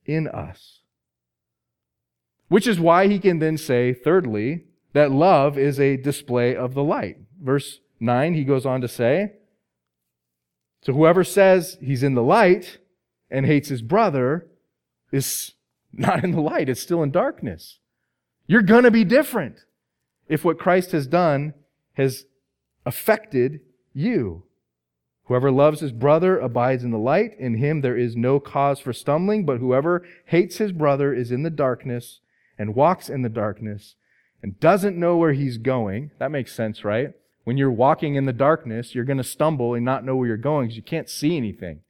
[0.06, 0.79] in us.
[2.50, 6.82] Which is why he can then say, thirdly, that love is a display of the
[6.82, 7.16] light.
[7.40, 9.34] Verse 9, he goes on to say,
[10.82, 12.78] So whoever says he's in the light
[13.30, 14.48] and hates his brother
[15.12, 15.52] is
[15.92, 17.78] not in the light, it's still in darkness.
[18.48, 19.64] You're going to be different
[20.28, 21.54] if what Christ has done
[21.92, 22.24] has
[22.84, 23.60] affected
[23.94, 24.42] you.
[25.26, 27.38] Whoever loves his brother abides in the light.
[27.38, 31.44] In him there is no cause for stumbling, but whoever hates his brother is in
[31.44, 32.18] the darkness
[32.60, 33.94] and walks in the darkness
[34.42, 37.14] and doesn't know where he's going, that makes sense, right?
[37.44, 40.36] When you're walking in the darkness, you're going to stumble and not know where you're
[40.36, 41.80] going because you can't see anything,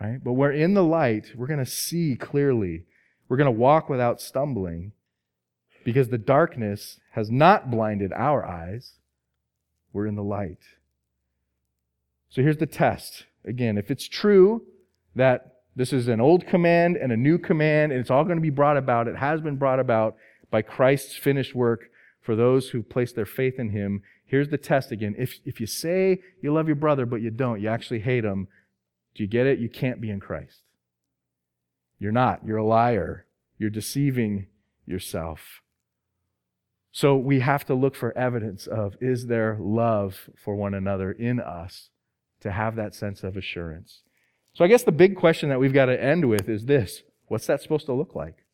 [0.00, 0.22] right?
[0.22, 2.84] But we're in the light, we're going to see clearly.
[3.28, 4.92] We're going to walk without stumbling
[5.82, 8.92] because the darkness has not blinded our eyes.
[9.92, 10.60] We're in the light.
[12.28, 13.24] So here's the test.
[13.44, 14.62] Again, if it's true
[15.16, 18.42] that this is an old command and a new command, and it's all going to
[18.42, 19.08] be brought about.
[19.08, 20.16] It has been brought about
[20.50, 24.02] by Christ's finished work for those who place their faith in Him.
[24.24, 25.14] Here's the test again.
[25.18, 28.46] If, if you say you love your brother, but you don't, you actually hate him,
[29.14, 29.58] do you get it?
[29.58, 30.60] You can't be in Christ.
[31.98, 32.46] You're not.
[32.46, 33.26] You're a liar.
[33.58, 34.46] You're deceiving
[34.86, 35.62] yourself.
[36.92, 41.40] So we have to look for evidence of is there love for one another in
[41.40, 41.90] us
[42.40, 44.02] to have that sense of assurance.
[44.54, 47.46] So I guess the big question that we've got to end with is this what's
[47.46, 48.44] that supposed to look like?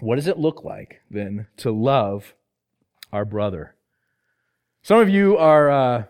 [0.00, 2.34] What does it look like then to love
[3.12, 3.74] our brother?
[4.82, 6.04] Some of you are, uh,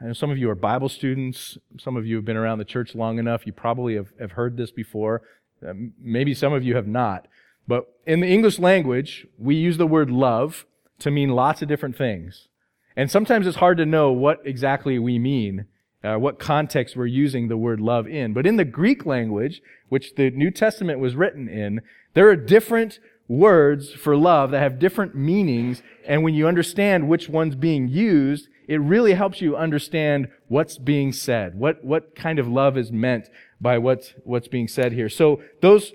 [0.00, 1.58] I know some of you are Bible students.
[1.78, 3.46] Some of you have been around the church long enough.
[3.46, 5.22] You probably have, have heard this before.
[5.66, 7.26] Uh, maybe some of you have not.
[7.66, 10.66] But in the English language, we use the word love
[11.00, 12.48] to mean lots of different things.
[12.96, 15.66] And sometimes it's hard to know what exactly we mean
[16.04, 18.32] uh, what context we're using the word love in.
[18.32, 21.80] But in the Greek language, which the New Testament was written in,
[22.12, 25.82] there are different words for love that have different meanings.
[26.06, 31.12] And when you understand which one's being used, it really helps you understand what's being
[31.12, 33.28] said, what, what kind of love is meant
[33.60, 35.08] by what, what's being said here.
[35.08, 35.92] So those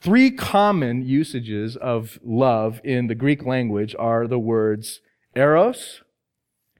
[0.00, 5.00] three common usages of love in the Greek language are the words
[5.34, 6.02] eros.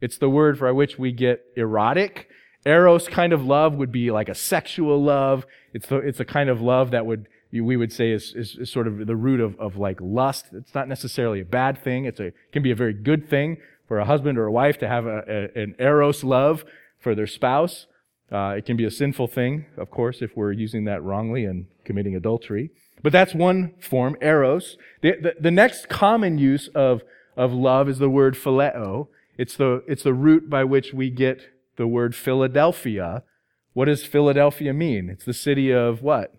[0.01, 2.29] It's the word for which we get erotic.
[2.67, 5.47] Eros kind of love would be like a sexual love.
[5.73, 8.71] It's the, it's a kind of love that would, we would say is, is, is,
[8.71, 10.47] sort of the root of, of like lust.
[10.53, 12.05] It's not necessarily a bad thing.
[12.05, 13.57] It's a, can be a very good thing
[13.89, 16.65] for a husband or a wife to have a, a an eros love
[16.99, 17.87] for their spouse.
[18.31, 21.67] Uh, it can be a sinful thing, of course, if we're using that wrongly and
[21.85, 22.71] committing adultery.
[23.03, 24.77] But that's one form, eros.
[25.01, 27.03] The, the, the next common use of,
[27.37, 29.09] of love is the word phileo.
[29.37, 31.41] It's the, it's the root by which we get
[31.81, 33.25] the word Philadelphia.
[33.73, 35.09] What does Philadelphia mean?
[35.09, 36.35] It's the city of what?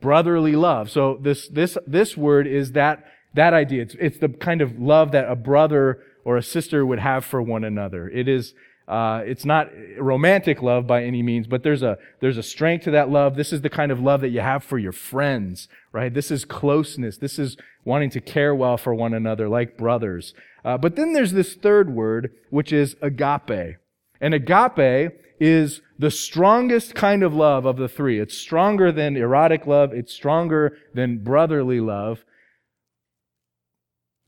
[0.00, 0.90] Brotherly love.
[0.90, 3.02] So this, this, this word is that,
[3.34, 3.82] that idea.
[3.82, 7.40] It's, it's the kind of love that a brother or a sister would have for
[7.40, 8.10] one another.
[8.10, 8.52] It is,
[8.86, 12.90] uh, it's not romantic love by any means, but there's a, there's a strength to
[12.90, 13.36] that love.
[13.36, 16.12] This is the kind of love that you have for your friends, right?
[16.12, 17.16] This is closeness.
[17.16, 20.34] This is wanting to care well for one another like brothers.
[20.62, 23.78] Uh, but then there's this third word, which is agape.
[24.20, 28.18] And agape is the strongest kind of love of the three.
[28.18, 29.92] It's stronger than erotic love.
[29.92, 32.24] It's stronger than brotherly love.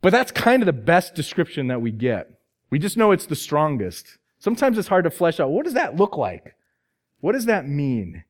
[0.01, 2.31] But that's kind of the best description that we get.
[2.71, 4.19] We just know it's the strongest.
[4.39, 5.51] Sometimes it's hard to flesh out.
[5.51, 6.55] What does that look like?
[7.21, 8.25] What does that mean?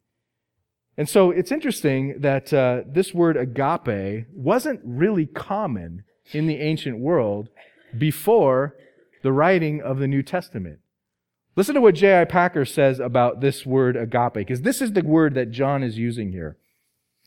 [0.96, 6.98] And so it's interesting that uh, this word agape wasn't really common in the ancient
[6.98, 7.48] world
[7.96, 8.74] before
[9.22, 10.80] the writing of the New Testament.
[11.60, 12.24] Listen to what J.I.
[12.24, 16.32] Packer says about this word agape, because this is the word that John is using
[16.32, 16.56] here.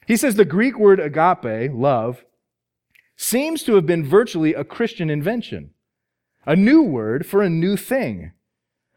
[0.07, 2.25] He says the Greek word agape, love,
[3.15, 5.69] seems to have been virtually a Christian invention,
[6.47, 8.31] a new word for a new thing.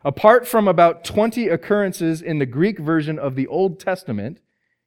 [0.03, 4.41] Apart from about 20 occurrences in the Greek version of the Old Testament,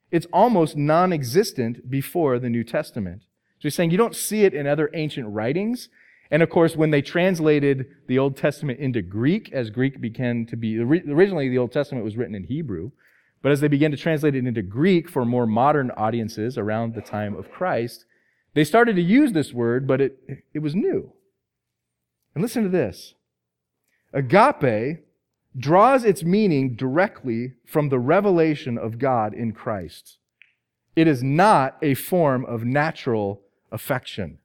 [0.09, 3.21] it's almost non existent before the New Testament.
[3.59, 5.89] So he's saying you don't see it in other ancient writings.
[6.31, 10.55] And of course, when they translated the Old Testament into Greek, as Greek began to
[10.55, 12.91] be, originally the Old Testament was written in Hebrew,
[13.41, 17.01] but as they began to translate it into Greek for more modern audiences around the
[17.01, 18.05] time of Christ,
[18.53, 21.13] they started to use this word, but it, it was new.
[22.35, 23.15] And listen to this.
[24.13, 24.99] Agape
[25.57, 30.17] draws its meaning directly from the revelation of God in Christ.
[30.95, 34.39] It is not a form of natural affection.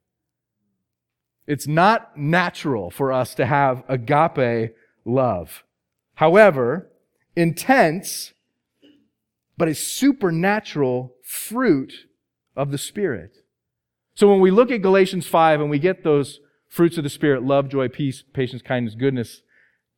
[1.47, 5.63] It's not natural for us to have agape love.
[6.15, 6.91] However,
[7.35, 8.33] intense,
[9.57, 11.93] but a supernatural fruit
[12.55, 13.37] of the Spirit.
[14.15, 17.43] So when we look at Galatians 5 and we get those fruits of the Spirit,
[17.43, 19.41] love, joy, peace, patience, kindness, goodness,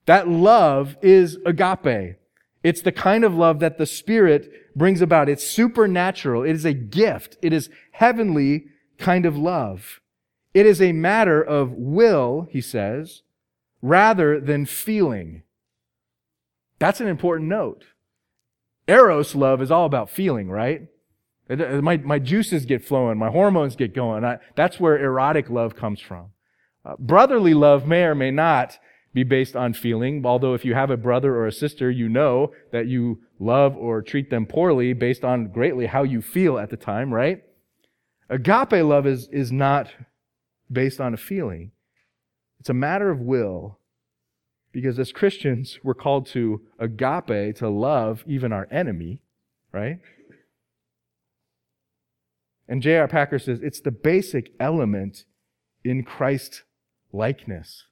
[0.05, 2.17] that love is agape.
[2.63, 5.29] It's the kind of love that the Spirit brings about.
[5.29, 6.43] It's supernatural.
[6.43, 7.37] It is a gift.
[7.41, 8.65] It is heavenly
[8.97, 10.01] kind of love.
[10.57, 13.21] It is a matter of will, he says,
[13.83, 15.43] rather than feeling.
[16.79, 17.83] That's an important note.
[18.87, 20.87] Eros love is all about feeling, right?
[21.47, 24.25] My, my juices get flowing, my hormones get going.
[24.25, 26.31] I, that's where erotic love comes from.
[26.83, 28.79] Uh, brotherly love may or may not
[29.13, 32.51] be based on feeling, although if you have a brother or a sister, you know
[32.71, 36.77] that you love or treat them poorly based on greatly how you feel at the
[36.77, 37.43] time, right?
[38.27, 39.89] Agape love is, is not
[40.71, 41.71] based on a feeling.
[42.59, 43.79] It's a matter of will.
[44.71, 49.21] Because as Christians, we're called to agape, to love even our enemy,
[49.71, 49.99] right?
[52.67, 53.07] And J.I.
[53.07, 55.25] Packer says it's the basic element
[55.83, 56.63] in Christ
[57.13, 57.85] likeness.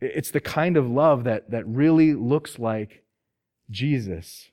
[0.00, 3.04] It's the kind of love that, that really looks like
[3.70, 4.50] Jesus.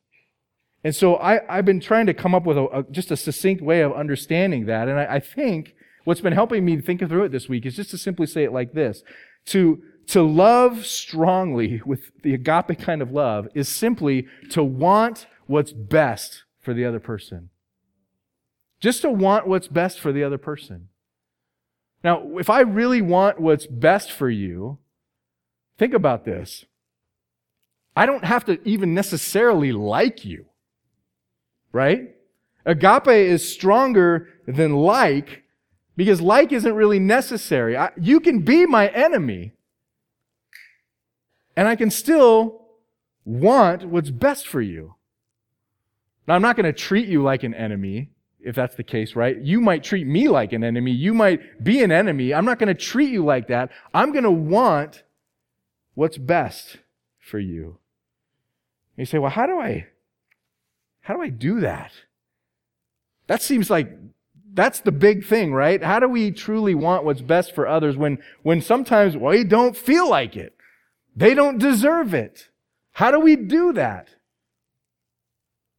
[0.84, 3.62] And so I, I've been trying to come up with a, a, just a succinct
[3.62, 4.88] way of understanding that.
[4.88, 7.92] And I, I think what's been helping me think through it this week is just
[7.92, 9.04] to simply say it like this.
[9.48, 15.72] To, to love strongly with the agape kind of love is simply to want what's
[15.72, 17.50] best for the other person.
[18.80, 20.90] Just to want what's best for the other person.
[22.04, 24.80] Now, if I really want what's best for you,
[25.78, 26.66] think about this.
[27.96, 30.46] I don't have to even necessarily like you
[31.72, 32.16] right?
[32.66, 35.41] Agape is stronger than like
[36.02, 37.78] because like isn't really necessary.
[37.78, 39.52] I, you can be my enemy
[41.56, 42.66] and I can still
[43.24, 44.96] want what's best for you.
[46.28, 48.10] Now, I'm not going to treat you like an enemy
[48.40, 49.38] if that's the case, right?
[49.38, 50.90] You might treat me like an enemy.
[50.90, 52.34] You might be an enemy.
[52.34, 53.70] I'm not going to treat you like that.
[53.94, 55.04] I'm going to want
[55.94, 56.78] what's best
[57.20, 57.78] for you.
[58.98, 59.86] you say, well, how do I,
[61.02, 61.92] how do I do that?
[63.28, 63.96] That seems like
[64.54, 65.82] that's the big thing, right?
[65.82, 70.10] How do we truly want what's best for others when, when sometimes we don't feel
[70.10, 70.56] like it?
[71.16, 72.50] They don't deserve it.
[72.94, 74.10] How do we do that?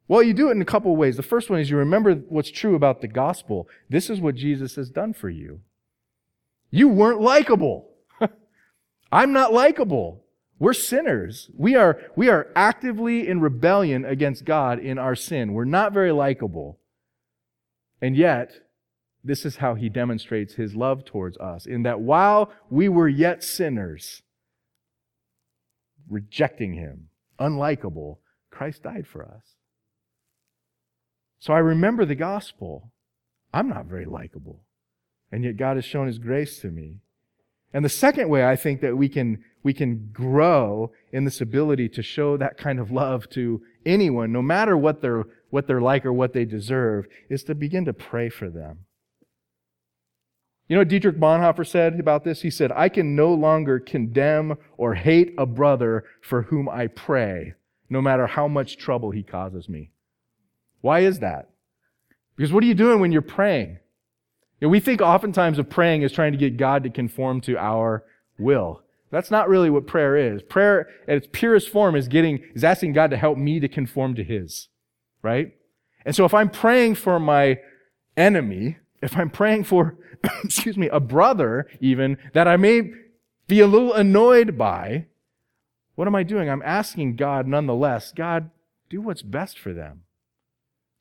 [0.08, 1.16] Well, you do it in a couple ways.
[1.16, 3.68] The first one is you remember what's true about the gospel.
[3.88, 5.60] This is what Jesus has done for you.
[6.70, 7.88] You weren't likable.
[9.12, 10.24] I'm not likable.
[10.58, 11.50] We're sinners.
[11.56, 15.54] We are, we are actively in rebellion against God in our sin.
[15.54, 16.78] We're not very likable.
[18.00, 18.52] And yet,
[19.24, 23.44] this is how he demonstrates his love towards us in that while we were yet
[23.44, 24.22] sinners,
[26.08, 27.08] rejecting him,
[27.38, 28.18] unlikable,
[28.50, 29.54] Christ died for us.
[31.38, 32.92] So I remember the gospel.
[33.52, 34.62] I'm not very likable.
[35.30, 36.96] And yet God has shown his grace to me.
[37.72, 41.88] And the second way I think that we can we can grow in this ability
[41.90, 46.04] to show that kind of love to anyone, no matter what they're, what they're like
[46.04, 48.80] or what they deserve, is to begin to pray for them.
[50.72, 52.40] You know what Dietrich Bonhoeffer said about this?
[52.40, 57.52] He said, I can no longer condemn or hate a brother for whom I pray,
[57.90, 59.90] no matter how much trouble he causes me.
[60.80, 61.50] Why is that?
[62.36, 63.80] Because what are you doing when you're praying?
[64.62, 67.58] You know, we think oftentimes of praying as trying to get God to conform to
[67.58, 68.04] our
[68.38, 68.80] will.
[69.10, 70.42] That's not really what prayer is.
[70.42, 74.14] Prayer at its purest form is getting, is asking God to help me to conform
[74.14, 74.68] to His.
[75.20, 75.52] Right?
[76.06, 77.58] And so if I'm praying for my
[78.16, 79.96] enemy, if I'm praying for,
[80.44, 82.92] excuse me, a brother even that I may
[83.48, 85.06] be a little annoyed by,
[85.94, 86.48] what am I doing?
[86.48, 88.50] I'm asking God nonetheless, God,
[88.88, 90.02] do what's best for them.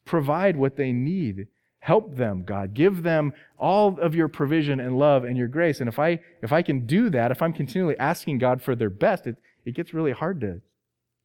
[0.05, 1.47] Provide what they need
[1.81, 2.75] Help them, God.
[2.75, 5.79] Give them all of your provision and love and your grace.
[5.79, 8.91] And if I, if I can do that, if I'm continually asking God for their
[8.91, 10.61] best, it, it gets really hard to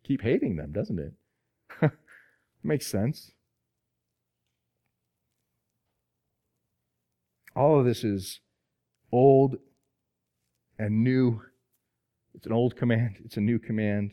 [0.03, 1.12] keep hating them, doesn't it?
[2.62, 3.33] Makes sense.
[7.57, 8.40] All of this is
[9.11, 9.57] old
[10.78, 11.40] and new.
[12.34, 14.12] It's an old command, it's a new command.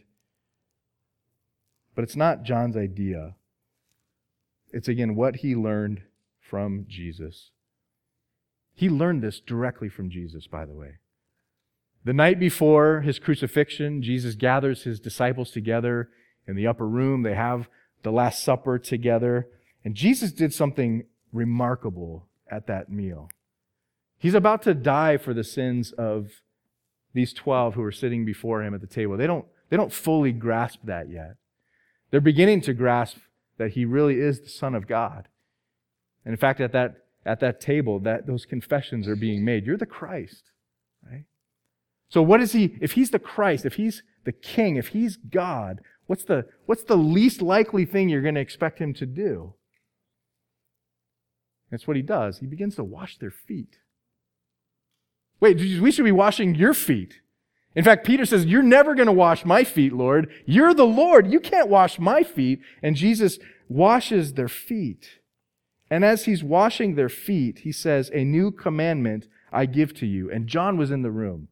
[1.94, 3.36] But it's not John's idea.
[4.72, 6.02] It's again what he learned
[6.40, 7.52] from Jesus.
[8.74, 10.94] He learned this directly from Jesus, by the way.
[12.04, 16.10] The night before his crucifixion, Jesus gathers his disciples together
[16.48, 17.22] in the upper room.
[17.22, 17.68] They have
[18.02, 19.48] the Last Supper together.
[19.86, 23.30] And Jesus did something remarkable at that meal.
[24.18, 26.44] He's about to die for the sins of
[27.14, 29.18] these 12 who are sitting before him at the table.
[29.18, 31.36] They don't, they don't fully grasp that yet.
[32.12, 33.18] They're beginning to grasp
[33.58, 35.28] that he really is the Son of God.
[36.26, 39.66] And in fact, at that, at that table, that, those confessions are being made.
[39.66, 40.52] You're the Christ,
[41.10, 41.26] right?
[42.10, 45.82] So what is he, if he's the Christ, if he's the King, if he's God,
[46.06, 49.54] what's the, what's the least likely thing you're going to expect him to do?
[51.74, 52.38] That's what he does.
[52.38, 53.80] He begins to wash their feet.
[55.40, 57.22] Wait, we should be washing your feet.
[57.76, 60.32] In fact, Peter says, You're never going to wash my feet, Lord.
[60.46, 61.32] You're the Lord.
[61.32, 62.62] You can't wash my feet.
[62.84, 65.20] And Jesus washes their feet.
[65.90, 70.30] And as he's washing their feet, he says, A new commandment I give to you.
[70.30, 71.48] And John was in the room.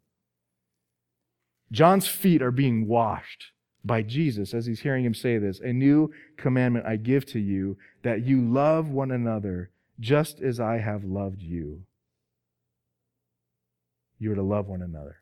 [1.71, 3.45] John's feet are being washed
[3.83, 5.59] by Jesus as he's hearing him say this.
[5.61, 9.71] A new commandment I give to you that you love one another
[10.01, 11.83] just as I have loved you.
[14.19, 15.17] You are to love one another.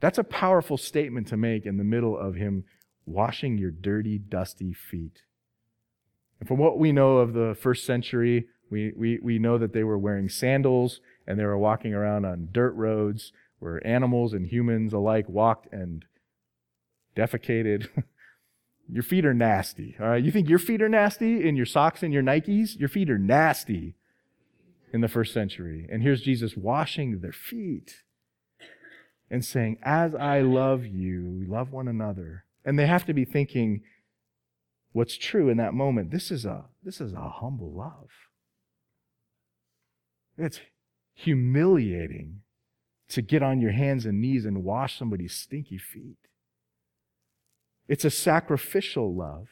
[0.00, 2.64] That's a powerful statement to make in the middle of him
[3.06, 5.22] washing your dirty, dusty feet.
[6.40, 9.84] And from what we know of the first century, we, we, we know that they
[9.84, 14.92] were wearing sandals and they were walking around on dirt roads where animals and humans
[14.92, 16.04] alike walked and
[17.16, 17.88] defecated.
[18.88, 19.96] your feet are nasty.
[20.00, 20.22] All right.
[20.22, 22.78] You think your feet are nasty in your socks and your Nikes?
[22.78, 23.96] Your feet are nasty
[24.92, 25.88] in the first century.
[25.90, 28.02] And here's Jesus washing their feet
[29.30, 32.44] and saying, As I love you, we love one another.
[32.64, 33.82] And they have to be thinking
[34.92, 36.10] what's true in that moment.
[36.10, 38.10] This is a, this is a humble love.
[40.36, 40.60] It's
[41.14, 42.40] humiliating
[43.08, 46.16] to get on your hands and knees and wash somebody's stinky feet.
[47.92, 49.48] It's a sacrificial love.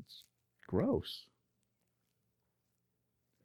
[0.00, 0.24] It's
[0.66, 1.26] gross.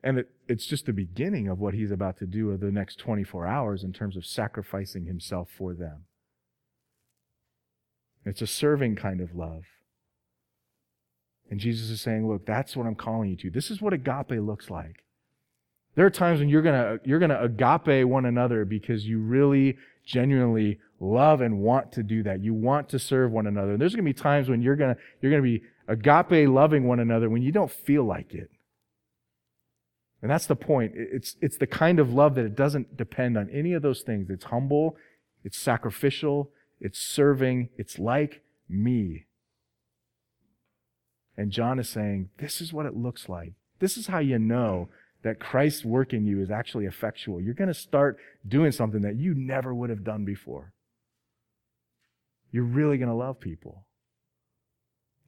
[0.01, 2.99] And it, it's just the beginning of what he's about to do over the next
[2.99, 6.05] 24 hours in terms of sacrificing himself for them.
[8.23, 9.63] It's a serving kind of love.
[11.51, 13.49] And Jesus is saying, look, that's what I'm calling you to.
[13.49, 15.03] This is what agape looks like.
[15.95, 20.79] There are times when you're gonna, you're gonna agape one another because you really genuinely
[21.03, 22.43] love and want to do that.
[22.43, 23.73] You want to serve one another.
[23.73, 27.29] And there's gonna be times when you're gonna, you're gonna be agape loving one another
[27.29, 28.49] when you don't feel like it.
[30.21, 30.93] And that's the point.
[30.95, 34.29] It's, it's the kind of love that it doesn't depend on any of those things.
[34.29, 34.95] It's humble,
[35.43, 36.49] it's sacrificial,
[36.79, 39.25] it's serving, it's like me.
[41.35, 43.53] And John is saying, this is what it looks like.
[43.79, 44.87] This is how you know
[45.23, 47.41] that Christ's work in you is actually effectual.
[47.41, 50.71] You're going to start doing something that you never would have done before.
[52.53, 53.85] You're really going to love people.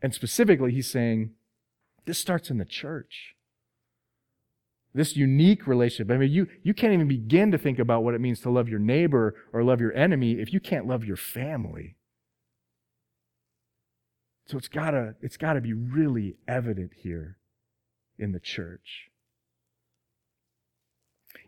[0.01, 1.31] And specifically, he's saying,
[2.05, 3.35] this starts in the church
[4.95, 6.09] this unique relationship.
[6.09, 8.69] I mean, you, you can't even begin to think about what it means to love
[8.69, 11.97] your neighbor or love your enemy if you can't love your family.
[14.47, 17.37] So it's gotta, it's gotta be really evident here
[18.17, 19.09] in the church.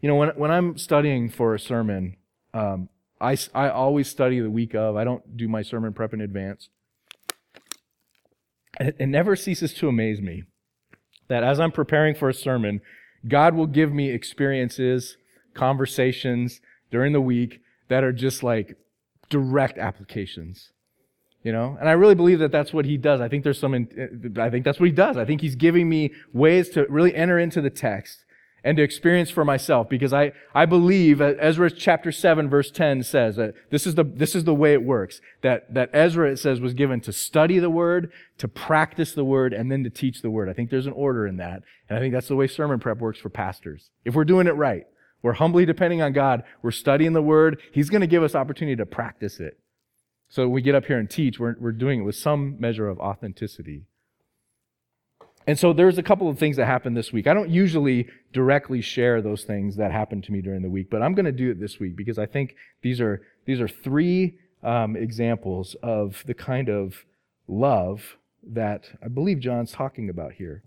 [0.02, 2.18] You know, when, when I'm studying for a sermon,
[2.54, 4.96] um, I, I always study the week of.
[4.96, 6.70] I don't do my sermon prep in advance.
[8.80, 10.44] And it, it never ceases to amaze me
[11.28, 12.82] that as I'm preparing for a sermon,
[13.28, 15.18] God will give me experiences,
[15.54, 16.62] conversations
[16.92, 18.78] during the week that are just like
[19.30, 20.72] direct applications.
[21.44, 23.22] You know, and I really believe that that's what he does.
[23.22, 25.16] I think there's some, I think that's what he does.
[25.16, 28.26] I think he's giving me ways to really enter into the text
[28.68, 33.38] and to experience for myself because I, I believe Ezra chapter 7 verse 10 says
[33.38, 35.22] that this is the, this is the way it works.
[35.42, 39.54] That, that Ezra, it says, was given to study the word, to practice the word,
[39.54, 40.50] and then to teach the word.
[40.50, 41.64] I think there's an order in that.
[41.88, 43.90] And I think that's the way sermon prep works for pastors.
[44.04, 44.86] If we're doing it right,
[45.22, 48.76] we're humbly depending on God, we're studying the word, He's going to give us opportunity
[48.76, 49.58] to practice it.
[50.28, 53.00] So we get up here and teach, we're, we're doing it with some measure of
[53.00, 53.86] authenticity.
[55.48, 57.26] And so there's a couple of things that happened this week.
[57.26, 61.02] I don't usually directly share those things that happened to me during the week, but
[61.02, 64.38] I'm going to do it this week because I think these are these are three
[64.62, 67.06] um, examples of the kind of
[67.48, 70.64] love that I believe John's talking about here.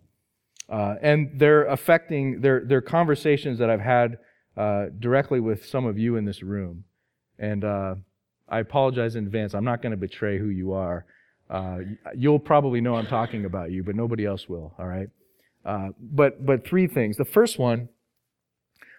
[0.68, 4.18] Uh, and they're affecting, they're, they're conversations that I've had
[4.56, 6.84] uh, directly with some of you in this room.
[7.38, 7.96] And uh,
[8.48, 9.54] I apologize in advance.
[9.54, 11.06] I'm not going to betray who you are.
[11.50, 11.78] Uh,
[12.14, 15.08] you'll probably know I'm talking about you, but nobody else will, all right?
[15.64, 17.16] Uh, but, but three things.
[17.16, 17.88] The first one,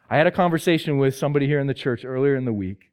[0.09, 2.91] I had a conversation with somebody here in the church earlier in the week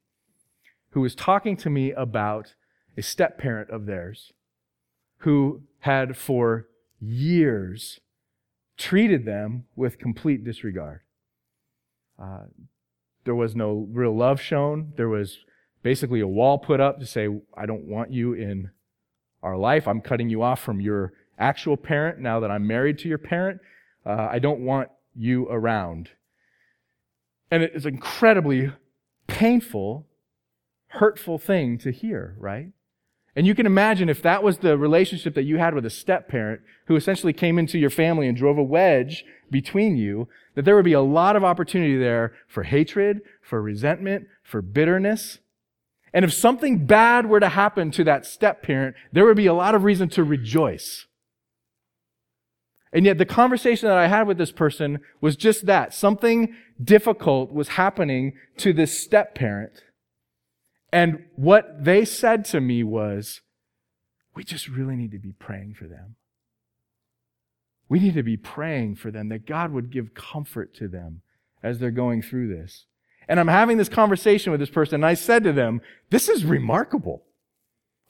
[0.91, 2.55] who was talking to me about
[2.97, 4.33] a step parent of theirs
[5.19, 6.69] who had for
[7.01, 7.99] years
[8.77, 11.01] treated them with complete disregard.
[12.21, 12.45] Uh,
[13.25, 14.93] there was no real love shown.
[14.97, 15.39] There was
[15.83, 18.71] basically a wall put up to say, I don't want you in
[19.49, 19.89] our life.
[19.89, 23.61] I'm cutting you off from your actual parent now that I'm married to your parent.
[24.05, 26.11] Uh, I don't want you around.
[27.51, 28.73] And it is incredibly
[29.27, 30.07] painful,
[30.89, 32.69] hurtful thing to hear, right?
[33.35, 36.29] And you can imagine if that was the relationship that you had with a step
[36.29, 40.77] parent who essentially came into your family and drove a wedge between you, that there
[40.77, 45.39] would be a lot of opportunity there for hatred, for resentment, for bitterness.
[46.13, 49.55] And if something bad were to happen to that step parent, there would be a
[49.55, 51.07] lot of reason to rejoice.
[52.93, 55.93] And yet the conversation that I had with this person was just that.
[55.93, 59.83] Something difficult was happening to this step parent.
[60.91, 63.43] And what they said to me was,
[64.35, 66.17] we just really need to be praying for them.
[67.89, 71.23] We need to be praying for them that God would give comfort to them
[71.63, 72.87] as they're going through this.
[73.29, 76.45] And I'm having this conversation with this person, and I said to them, This is
[76.45, 77.23] remarkable.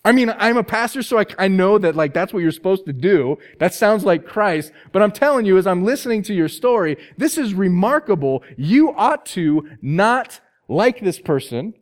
[0.05, 2.87] I mean, I'm a pastor, so I, I know that like that's what you're supposed
[2.87, 3.37] to do.
[3.59, 4.73] That sounds like Christ.
[4.93, 8.43] But I'm telling you, as I'm listening to your story, this is remarkable.
[8.57, 11.75] You ought to not like this person.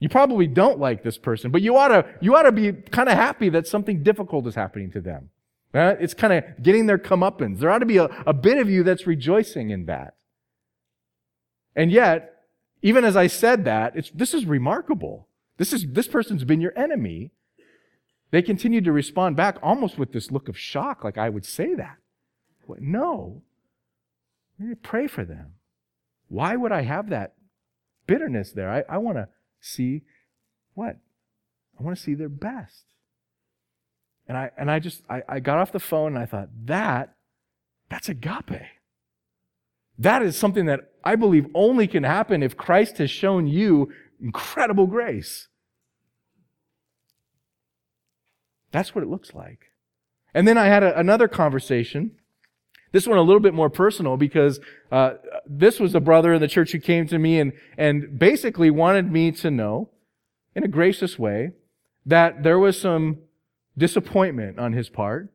[0.00, 3.08] You probably don't like this person, but you ought to, you ought to be kind
[3.08, 5.30] of happy that something difficult is happening to them.
[5.72, 5.96] Right?
[6.00, 7.60] It's kind of getting their comeuppance.
[7.60, 10.14] There ought to be a, a bit of you that's rejoicing in that.
[11.76, 12.39] And yet,
[12.82, 15.28] even as I said that, it's, this is remarkable.
[15.58, 17.32] This is, this person's been your enemy.
[18.30, 21.74] They continued to respond back almost with this look of shock, like I would say
[21.74, 21.96] that.
[22.66, 22.80] What?
[22.80, 23.42] No.
[24.82, 25.54] Pray for them.
[26.28, 27.34] Why would I have that
[28.06, 28.70] bitterness there?
[28.70, 29.28] I, I want to
[29.60, 30.02] see
[30.74, 30.96] what?
[31.78, 32.84] I want to see their best.
[34.28, 37.14] And I and I just I, I got off the phone and I thought, that,
[37.88, 38.62] that's agape.
[39.98, 44.86] That is something that I believe only can happen if Christ has shown you incredible
[44.86, 45.48] grace.
[48.72, 49.72] That's what it looks like.
[50.34, 52.12] And then I had a, another conversation.
[52.92, 55.14] This one a little bit more personal because uh,
[55.46, 59.10] this was a brother in the church who came to me and, and basically wanted
[59.10, 59.90] me to know,
[60.54, 61.52] in a gracious way,
[62.04, 63.18] that there was some
[63.76, 65.32] disappointment on his part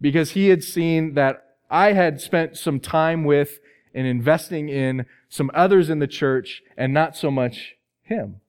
[0.00, 3.60] because he had seen that I had spent some time with
[3.94, 8.40] and investing in some others in the church and not so much him.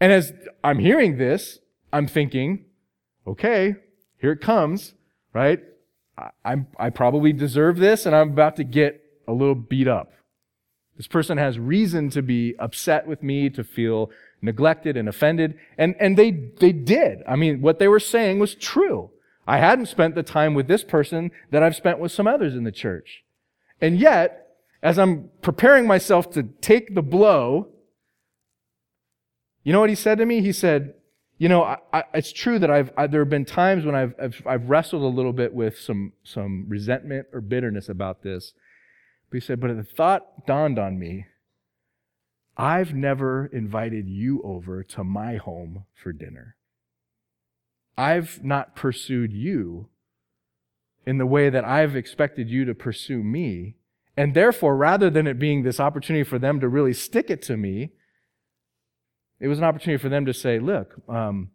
[0.00, 0.32] And as
[0.62, 1.58] I'm hearing this,
[1.92, 2.66] I'm thinking,
[3.26, 3.76] okay,
[4.20, 4.94] here it comes,
[5.32, 5.60] right?
[6.44, 10.12] I, I probably deserve this and I'm about to get a little beat up.
[10.96, 14.10] This person has reason to be upset with me, to feel
[14.40, 15.58] neglected and offended.
[15.76, 17.22] And, and they, they did.
[17.28, 19.10] I mean, what they were saying was true.
[19.46, 22.64] I hadn't spent the time with this person that I've spent with some others in
[22.64, 23.24] the church.
[23.80, 24.48] And yet,
[24.82, 27.68] as I'm preparing myself to take the blow,
[29.64, 30.40] you know what he said to me?
[30.40, 30.94] He said,
[31.38, 34.14] you know, I, I, it's true that I've, I, there have been times when I've,
[34.20, 38.54] I've, I've, wrestled a little bit with some, some resentment or bitterness about this.
[39.28, 41.26] But he said, but the thought dawned on me
[42.56, 46.56] I've never invited you over to my home for dinner.
[47.98, 49.88] I've not pursued you
[51.06, 53.76] in the way that I've expected you to pursue me.
[54.16, 57.56] And therefore, rather than it being this opportunity for them to really stick it to
[57.56, 57.92] me,
[59.38, 61.50] it was an opportunity for them to say, look, um,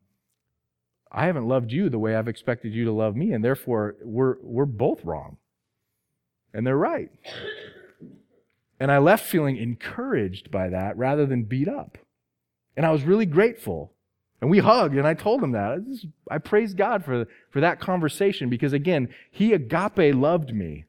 [1.12, 4.36] I haven't loved you the way I've expected you to love me, and therefore we're,
[4.42, 5.38] we're both wrong.
[6.54, 7.10] And they're right.
[8.80, 11.98] And I left feeling encouraged by that rather than beat up.
[12.78, 13.94] And I was really grateful
[14.42, 15.80] and we hugged, and I told him that.
[16.30, 20.86] I praise God for, for that conversation because, again, he agape loved me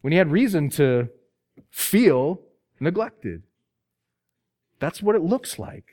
[0.00, 1.10] when he had reason to
[1.70, 2.40] feel
[2.80, 3.42] neglected.
[4.80, 5.84] That's what it looks like.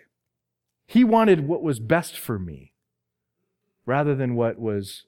[0.87, 2.71] He wanted what was best for me
[3.85, 5.03] rather than what was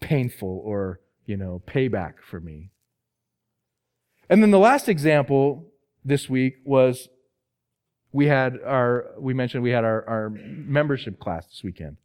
[0.00, 2.70] painful or, you know, payback for me.
[4.28, 5.66] And then the last example
[6.04, 7.08] this week was
[8.16, 11.98] we had our, we mentioned we had our, our membership class this weekend.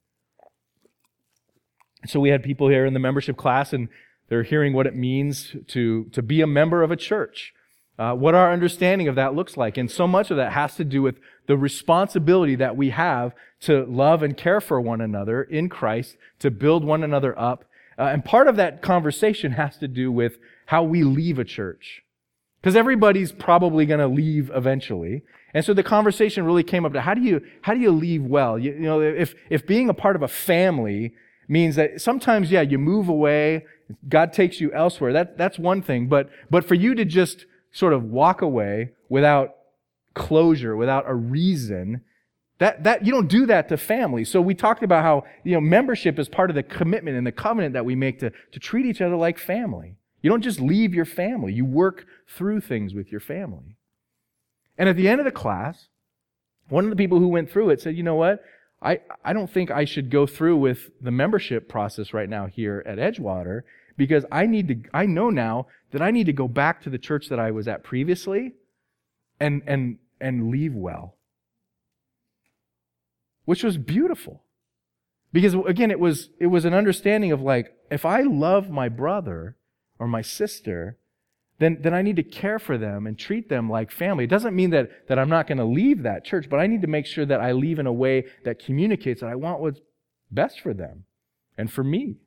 [2.05, 3.87] So we had people here in the membership class and
[4.27, 7.53] they're hearing what it means to, to be a member of a church,
[7.97, 9.77] uh, what our understanding of that looks like.
[9.77, 11.15] And so much of that has to do with
[11.47, 16.51] the responsibility that we have to love and care for one another in Christ, to
[16.51, 17.63] build one another up.
[17.97, 20.33] Uh, and part of that conversation has to do with
[20.65, 22.03] how we leave a church.
[22.61, 25.23] Because everybody's probably going to leave eventually.
[25.53, 28.23] And so the conversation really came up to how do you, how do you leave
[28.23, 28.59] well?
[28.59, 31.13] You, you know, if, if being a part of a family
[31.47, 33.65] means that sometimes, yeah, you move away,
[34.07, 35.11] God takes you elsewhere.
[35.11, 36.07] That, that's one thing.
[36.07, 39.55] But, but for you to just sort of walk away without
[40.13, 42.01] closure, without a reason,
[42.59, 44.23] that, that, you don't do that to family.
[44.23, 47.31] So we talked about how, you know, membership is part of the commitment and the
[47.31, 49.95] covenant that we make to, to treat each other like family.
[50.21, 51.53] You don't just leave your family.
[51.53, 53.77] You work through things with your family.
[54.77, 55.87] And at the end of the class,
[56.69, 58.43] one of the people who went through it said, you know what?
[58.81, 62.83] I, I don't think I should go through with the membership process right now here
[62.85, 63.61] at Edgewater
[63.97, 66.97] because I need to, I know now that I need to go back to the
[66.97, 68.53] church that I was at previously
[69.39, 71.15] and, and, and leave well.
[73.45, 74.43] Which was beautiful.
[75.33, 79.57] Because again, it was, it was an understanding of like, if I love my brother
[80.01, 80.97] or my sister,
[81.59, 84.23] then, then I need to care for them and treat them like family.
[84.23, 86.81] It doesn't mean that, that I'm not going to leave that church, but I need
[86.81, 89.79] to make sure that I leave in a way that communicates that I want what's
[90.31, 91.03] best for them
[91.55, 92.17] and for me.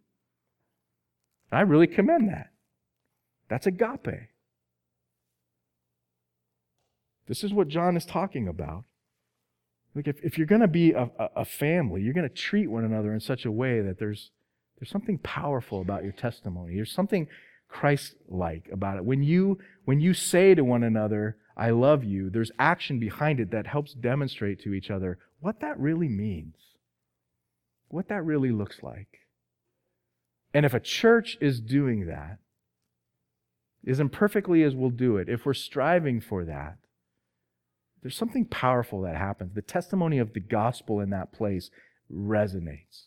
[1.50, 2.52] And I really commend that.
[3.48, 4.28] That's agape.
[7.26, 8.84] This is what John is talking about.
[9.96, 12.84] Like if, if you're going to be a, a family, you're going to treat one
[12.84, 14.30] another in such a way that there's,
[14.78, 16.76] there's something powerful about your testimony.
[16.76, 17.26] There's something
[17.68, 19.04] Christ like about it.
[19.04, 23.50] When you, when you say to one another, I love you, there's action behind it
[23.50, 26.56] that helps demonstrate to each other what that really means,
[27.88, 29.18] what that really looks like.
[30.52, 32.38] And if a church is doing that,
[33.86, 36.78] as imperfectly as we'll do it, if we're striving for that,
[38.02, 39.54] there's something powerful that happens.
[39.54, 41.70] The testimony of the gospel in that place
[42.12, 43.06] resonates.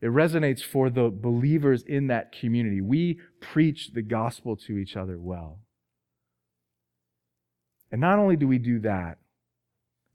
[0.00, 2.80] It resonates for the believers in that community.
[2.80, 5.60] We preach the gospel to each other well.
[7.90, 9.18] And not only do we do that,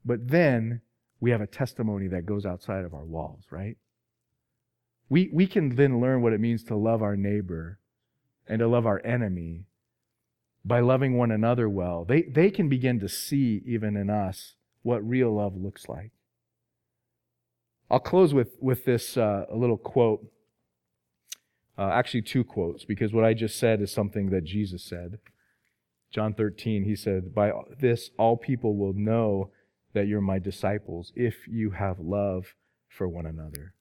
[0.04, 0.82] but then
[1.20, 3.76] we have a testimony that goes outside of our walls, right?
[5.08, 7.78] We, we can then learn what it means to love our neighbor
[8.46, 9.66] and to love our enemy
[10.64, 12.04] by loving one another well.
[12.04, 16.12] They, they can begin to see, even in us, what real love looks like.
[17.92, 20.26] I'll close with, with this uh, a little quote.
[21.76, 25.18] Uh, actually, two quotes, because what I just said is something that Jesus said.
[26.10, 29.50] John 13, he said, By this all people will know
[29.92, 32.54] that you're my disciples if you have love
[32.88, 33.74] for one another.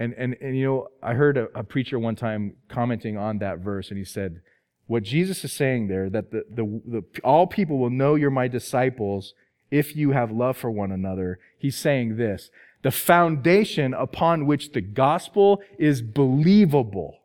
[0.00, 3.60] And, and, and you know, I heard a, a preacher one time commenting on that
[3.60, 4.40] verse, and he said,
[4.86, 8.48] What Jesus is saying there, that the, the, the, all people will know you're my
[8.48, 9.32] disciples
[9.70, 12.50] if you have love for one another, he's saying this
[12.86, 17.18] the foundation upon which the gospel is believable.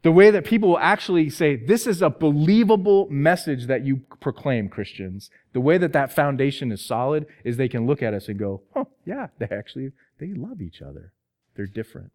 [0.00, 4.70] The way that people will actually say, this is a believable message that you proclaim,
[4.70, 5.28] Christians.
[5.52, 8.62] The way that that foundation is solid is they can look at us and go,
[8.74, 11.12] oh, yeah, they actually, they love each other.
[11.56, 12.12] They're different.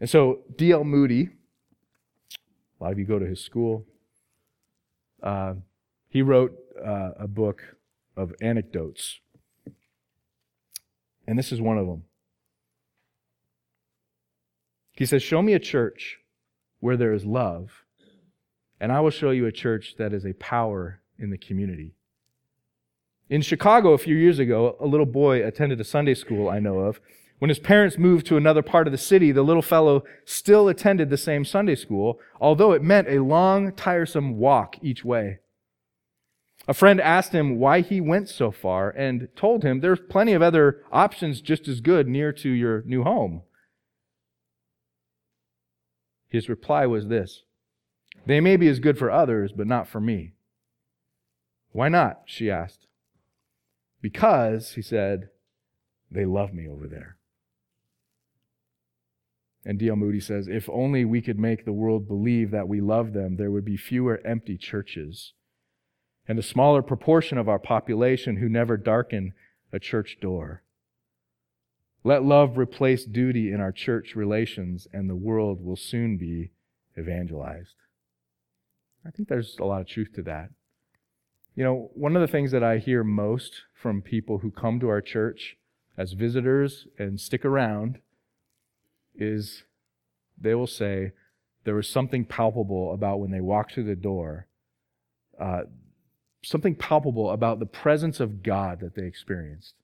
[0.00, 0.82] And so D.L.
[0.82, 1.28] Moody,
[2.80, 3.86] a lot of you go to his school,
[5.22, 5.54] uh,
[6.08, 7.76] he wrote uh, a book
[8.16, 9.20] of anecdotes.
[11.26, 12.04] And this is one of them.
[14.92, 16.18] He says, Show me a church
[16.80, 17.84] where there is love,
[18.80, 21.94] and I will show you a church that is a power in the community.
[23.28, 26.80] In Chicago, a few years ago, a little boy attended a Sunday school I know
[26.80, 27.00] of.
[27.38, 31.08] When his parents moved to another part of the city, the little fellow still attended
[31.08, 35.38] the same Sunday school, although it meant a long, tiresome walk each way.
[36.70, 40.40] A friend asked him why he went so far and told him there's plenty of
[40.40, 43.42] other options just as good near to your new home.
[46.28, 47.42] His reply was this
[48.24, 50.34] They may be as good for others, but not for me.
[51.72, 52.20] Why not?
[52.24, 52.86] she asked.
[54.00, 55.30] Because, he said,
[56.08, 57.16] they love me over there.
[59.64, 59.96] And D.L.
[59.96, 63.50] Moody says, if only we could make the world believe that we love them, there
[63.50, 65.32] would be fewer empty churches
[66.30, 69.34] and a smaller proportion of our population who never darken
[69.72, 70.62] a church door.
[72.04, 76.52] Let love replace duty in our church relations, and the world will soon be
[76.96, 77.74] evangelized.
[79.04, 80.50] I think there's a lot of truth to that.
[81.56, 84.88] You know, one of the things that I hear most from people who come to
[84.88, 85.56] our church
[85.98, 87.98] as visitors and stick around
[89.16, 89.64] is
[90.40, 91.10] they will say
[91.64, 94.46] there was something palpable about when they walked through the door,
[95.40, 95.62] uh,
[96.42, 99.74] something palpable about the presence of God that they experienced.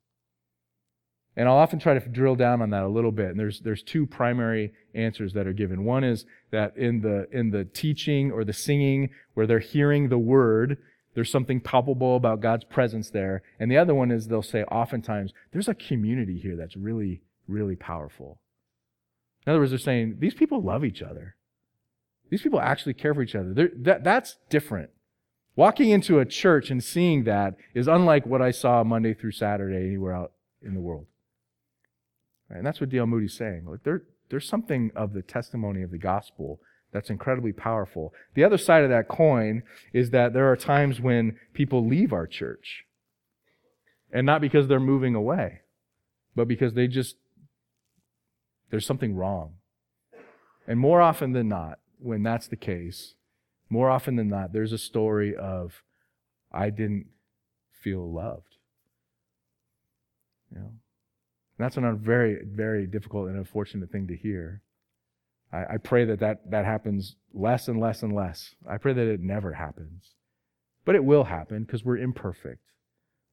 [1.36, 3.28] And I'll often try to drill down on that a little bit.
[3.28, 5.84] And there's, there's two primary answers that are given.
[5.84, 10.18] One is that in the, in the teaching or the singing where they're hearing the
[10.18, 10.78] word,
[11.14, 13.42] there's something palpable about God's presence there.
[13.61, 17.76] And the other one is they'll say oftentimes, there's a community here that's really, really
[17.76, 18.38] powerful.
[19.46, 21.36] In other words, they're saying, these people love each other.
[22.30, 23.70] These people actually care for each other.
[23.76, 24.90] That, that's different.
[25.57, 29.86] Walking into a church and seeing that is unlike what I saw Monday through Saturday
[29.86, 30.32] anywhere out
[30.62, 31.07] in the world.
[32.50, 33.07] And that's what D.L.
[33.07, 33.64] Moody's saying.
[33.66, 36.61] Look, there, there's something of the testimony of the gospel
[36.92, 38.12] that's incredibly powerful.
[38.34, 42.26] The other side of that coin is that there are times when people leave our
[42.26, 42.84] church.
[44.12, 45.62] And not because they're moving away,
[46.36, 47.16] but because they just,
[48.70, 49.54] there's something wrong.
[50.68, 53.16] And more often than not, when that's the case,
[53.69, 55.83] more often than not, there's a story of,
[56.53, 57.07] I didn't
[57.83, 58.57] feel loved.
[60.53, 60.73] You know,
[61.59, 64.62] and that's a very, very difficult and unfortunate thing to hear.
[65.53, 68.55] I, I pray that, that that happens less and less and less.
[68.69, 70.14] I pray that it never happens.
[70.85, 72.62] But it will happen because we're imperfect,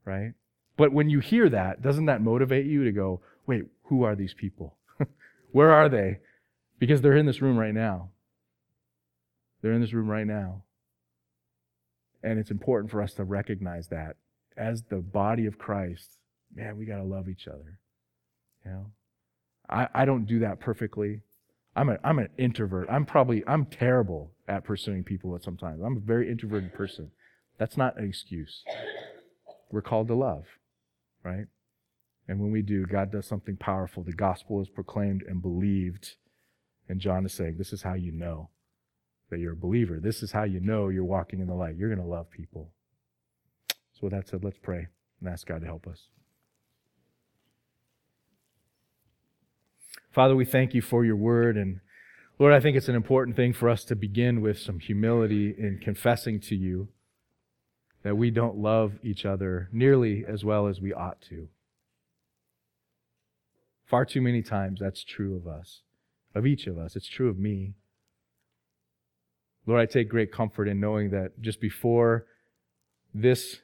[0.06, 0.34] right?
[0.78, 4.34] But when you hear that, doesn't that motivate you to go, wait, who are these
[4.34, 4.78] people?
[5.52, 6.20] Where are they?
[6.80, 8.10] Because they're in this room right now.
[9.64, 10.64] They're in this room right now.
[12.22, 14.18] And it's important for us to recognize that
[14.58, 16.20] as the body of Christ,
[16.54, 17.80] man, we got to love each other.
[18.66, 18.86] You know,
[19.70, 21.22] I, I don't do that perfectly.
[21.76, 22.88] I'm a, I'm an introvert.
[22.92, 25.82] I'm probably, I'm terrible at pursuing people at sometimes.
[25.82, 27.12] I'm a very introverted person.
[27.58, 28.64] That's not an excuse.
[29.72, 30.44] We're called to love,
[31.24, 31.48] right?
[32.28, 34.04] And when we do, God does something powerful.
[34.04, 36.16] The gospel is proclaimed and believed.
[36.88, 38.50] And John is saying, this is how you know
[39.34, 40.00] that you're a believer.
[40.00, 41.76] This is how you know you're walking in the light.
[41.76, 42.70] You're going to love people.
[43.94, 44.88] So with that said, let's pray
[45.20, 46.08] and ask God to help us.
[50.12, 51.58] Father, we thank you for your word.
[51.58, 51.80] And
[52.38, 55.80] Lord, I think it's an important thing for us to begin with some humility in
[55.82, 56.90] confessing to you
[58.04, 61.48] that we don't love each other nearly as well as we ought to.
[63.86, 65.82] Far too many times that's true of us,
[66.36, 66.96] of each of us.
[66.96, 67.74] It's true of me.
[69.66, 72.26] Lord, I take great comfort in knowing that just before
[73.14, 73.62] this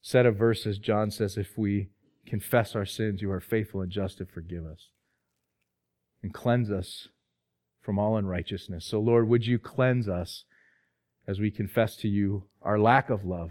[0.00, 1.88] set of verses, John says, if we
[2.26, 4.88] confess our sins, you are faithful and just to forgive us
[6.22, 7.08] and cleanse us
[7.82, 8.84] from all unrighteousness.
[8.84, 10.44] So, Lord, would you cleanse us
[11.26, 13.50] as we confess to you our lack of love?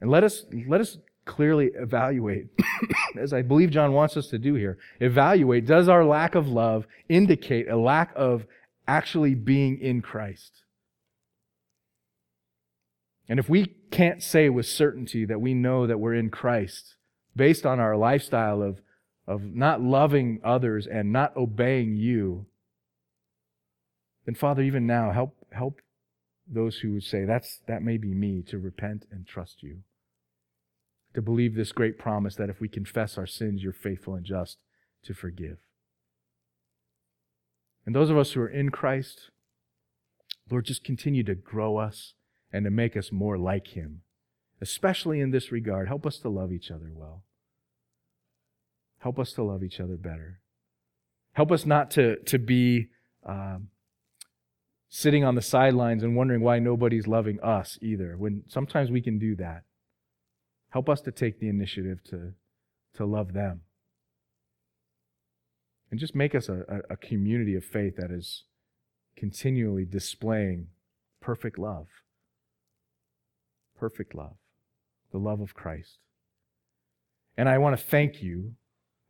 [0.00, 2.48] And let us, let us clearly evaluate,
[3.18, 6.86] as I believe John wants us to do here, evaluate does our lack of love
[7.08, 8.46] indicate a lack of
[8.86, 10.62] actually being in Christ?
[13.28, 16.96] And if we can't say with certainty that we know that we're in Christ
[17.34, 18.80] based on our lifestyle of
[19.26, 22.46] of not loving others and not obeying you,
[24.26, 25.80] then Father, even now, help help
[26.46, 29.78] those who would say that's that may be me to repent and trust you.
[31.14, 34.58] To believe this great promise that if we confess our sins, you're faithful and just
[35.04, 35.58] to forgive.
[37.84, 39.30] And those of us who are in Christ,
[40.50, 42.14] Lord, just continue to grow us
[42.52, 44.02] and to make us more like Him,
[44.60, 45.88] especially in this regard.
[45.88, 47.24] Help us to love each other well.
[48.98, 50.40] Help us to love each other better.
[51.32, 52.88] Help us not to, to be
[53.26, 53.68] um,
[54.88, 59.18] sitting on the sidelines and wondering why nobody's loving us either, when sometimes we can
[59.18, 59.62] do that.
[60.68, 62.34] Help us to take the initiative to,
[62.94, 63.62] to love them.
[65.92, 68.44] And just make us a, a, community of faith that is
[69.14, 70.68] continually displaying
[71.20, 71.86] perfect love.
[73.78, 74.36] Perfect love.
[75.12, 75.98] The love of Christ.
[77.36, 78.54] And I want to thank you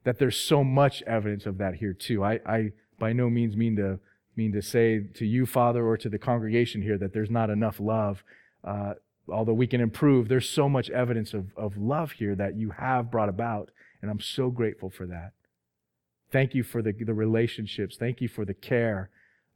[0.02, 2.24] that there's so much evidence of that here too.
[2.24, 4.00] I, I by no means mean to
[4.34, 7.78] mean to say to you, Father, or to the congregation here that there's not enough
[7.78, 8.24] love.
[8.64, 8.94] Uh,
[9.28, 13.08] although we can improve, there's so much evidence of, of love here that you have
[13.08, 13.70] brought about,
[14.00, 15.30] and I'm so grateful for that.
[16.32, 17.96] Thank you for the, the relationships.
[17.96, 19.10] Thank you for the care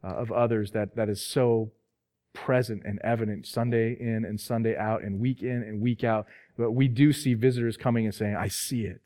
[0.05, 1.72] uh, of others that, that is so
[2.35, 6.27] present and evident Sunday in and Sunday out and week in and week out.
[6.59, 9.01] But we do see visitors coming and saying, I see it.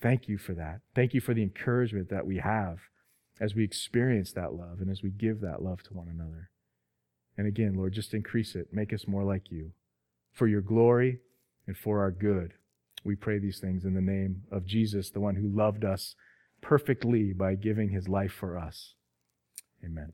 [0.00, 0.80] Thank you for that.
[0.94, 2.78] Thank you for the encouragement that we have
[3.38, 6.48] as we experience that love and as we give that love to one another.
[7.36, 8.68] And again, Lord, just increase it.
[8.72, 9.72] Make us more like you.
[10.32, 11.18] For your glory
[11.66, 12.54] and for our good.
[13.04, 16.14] We pray these things in the name of Jesus, the one who loved us
[16.60, 18.94] perfectly by giving his life for us.
[19.84, 20.12] Amen.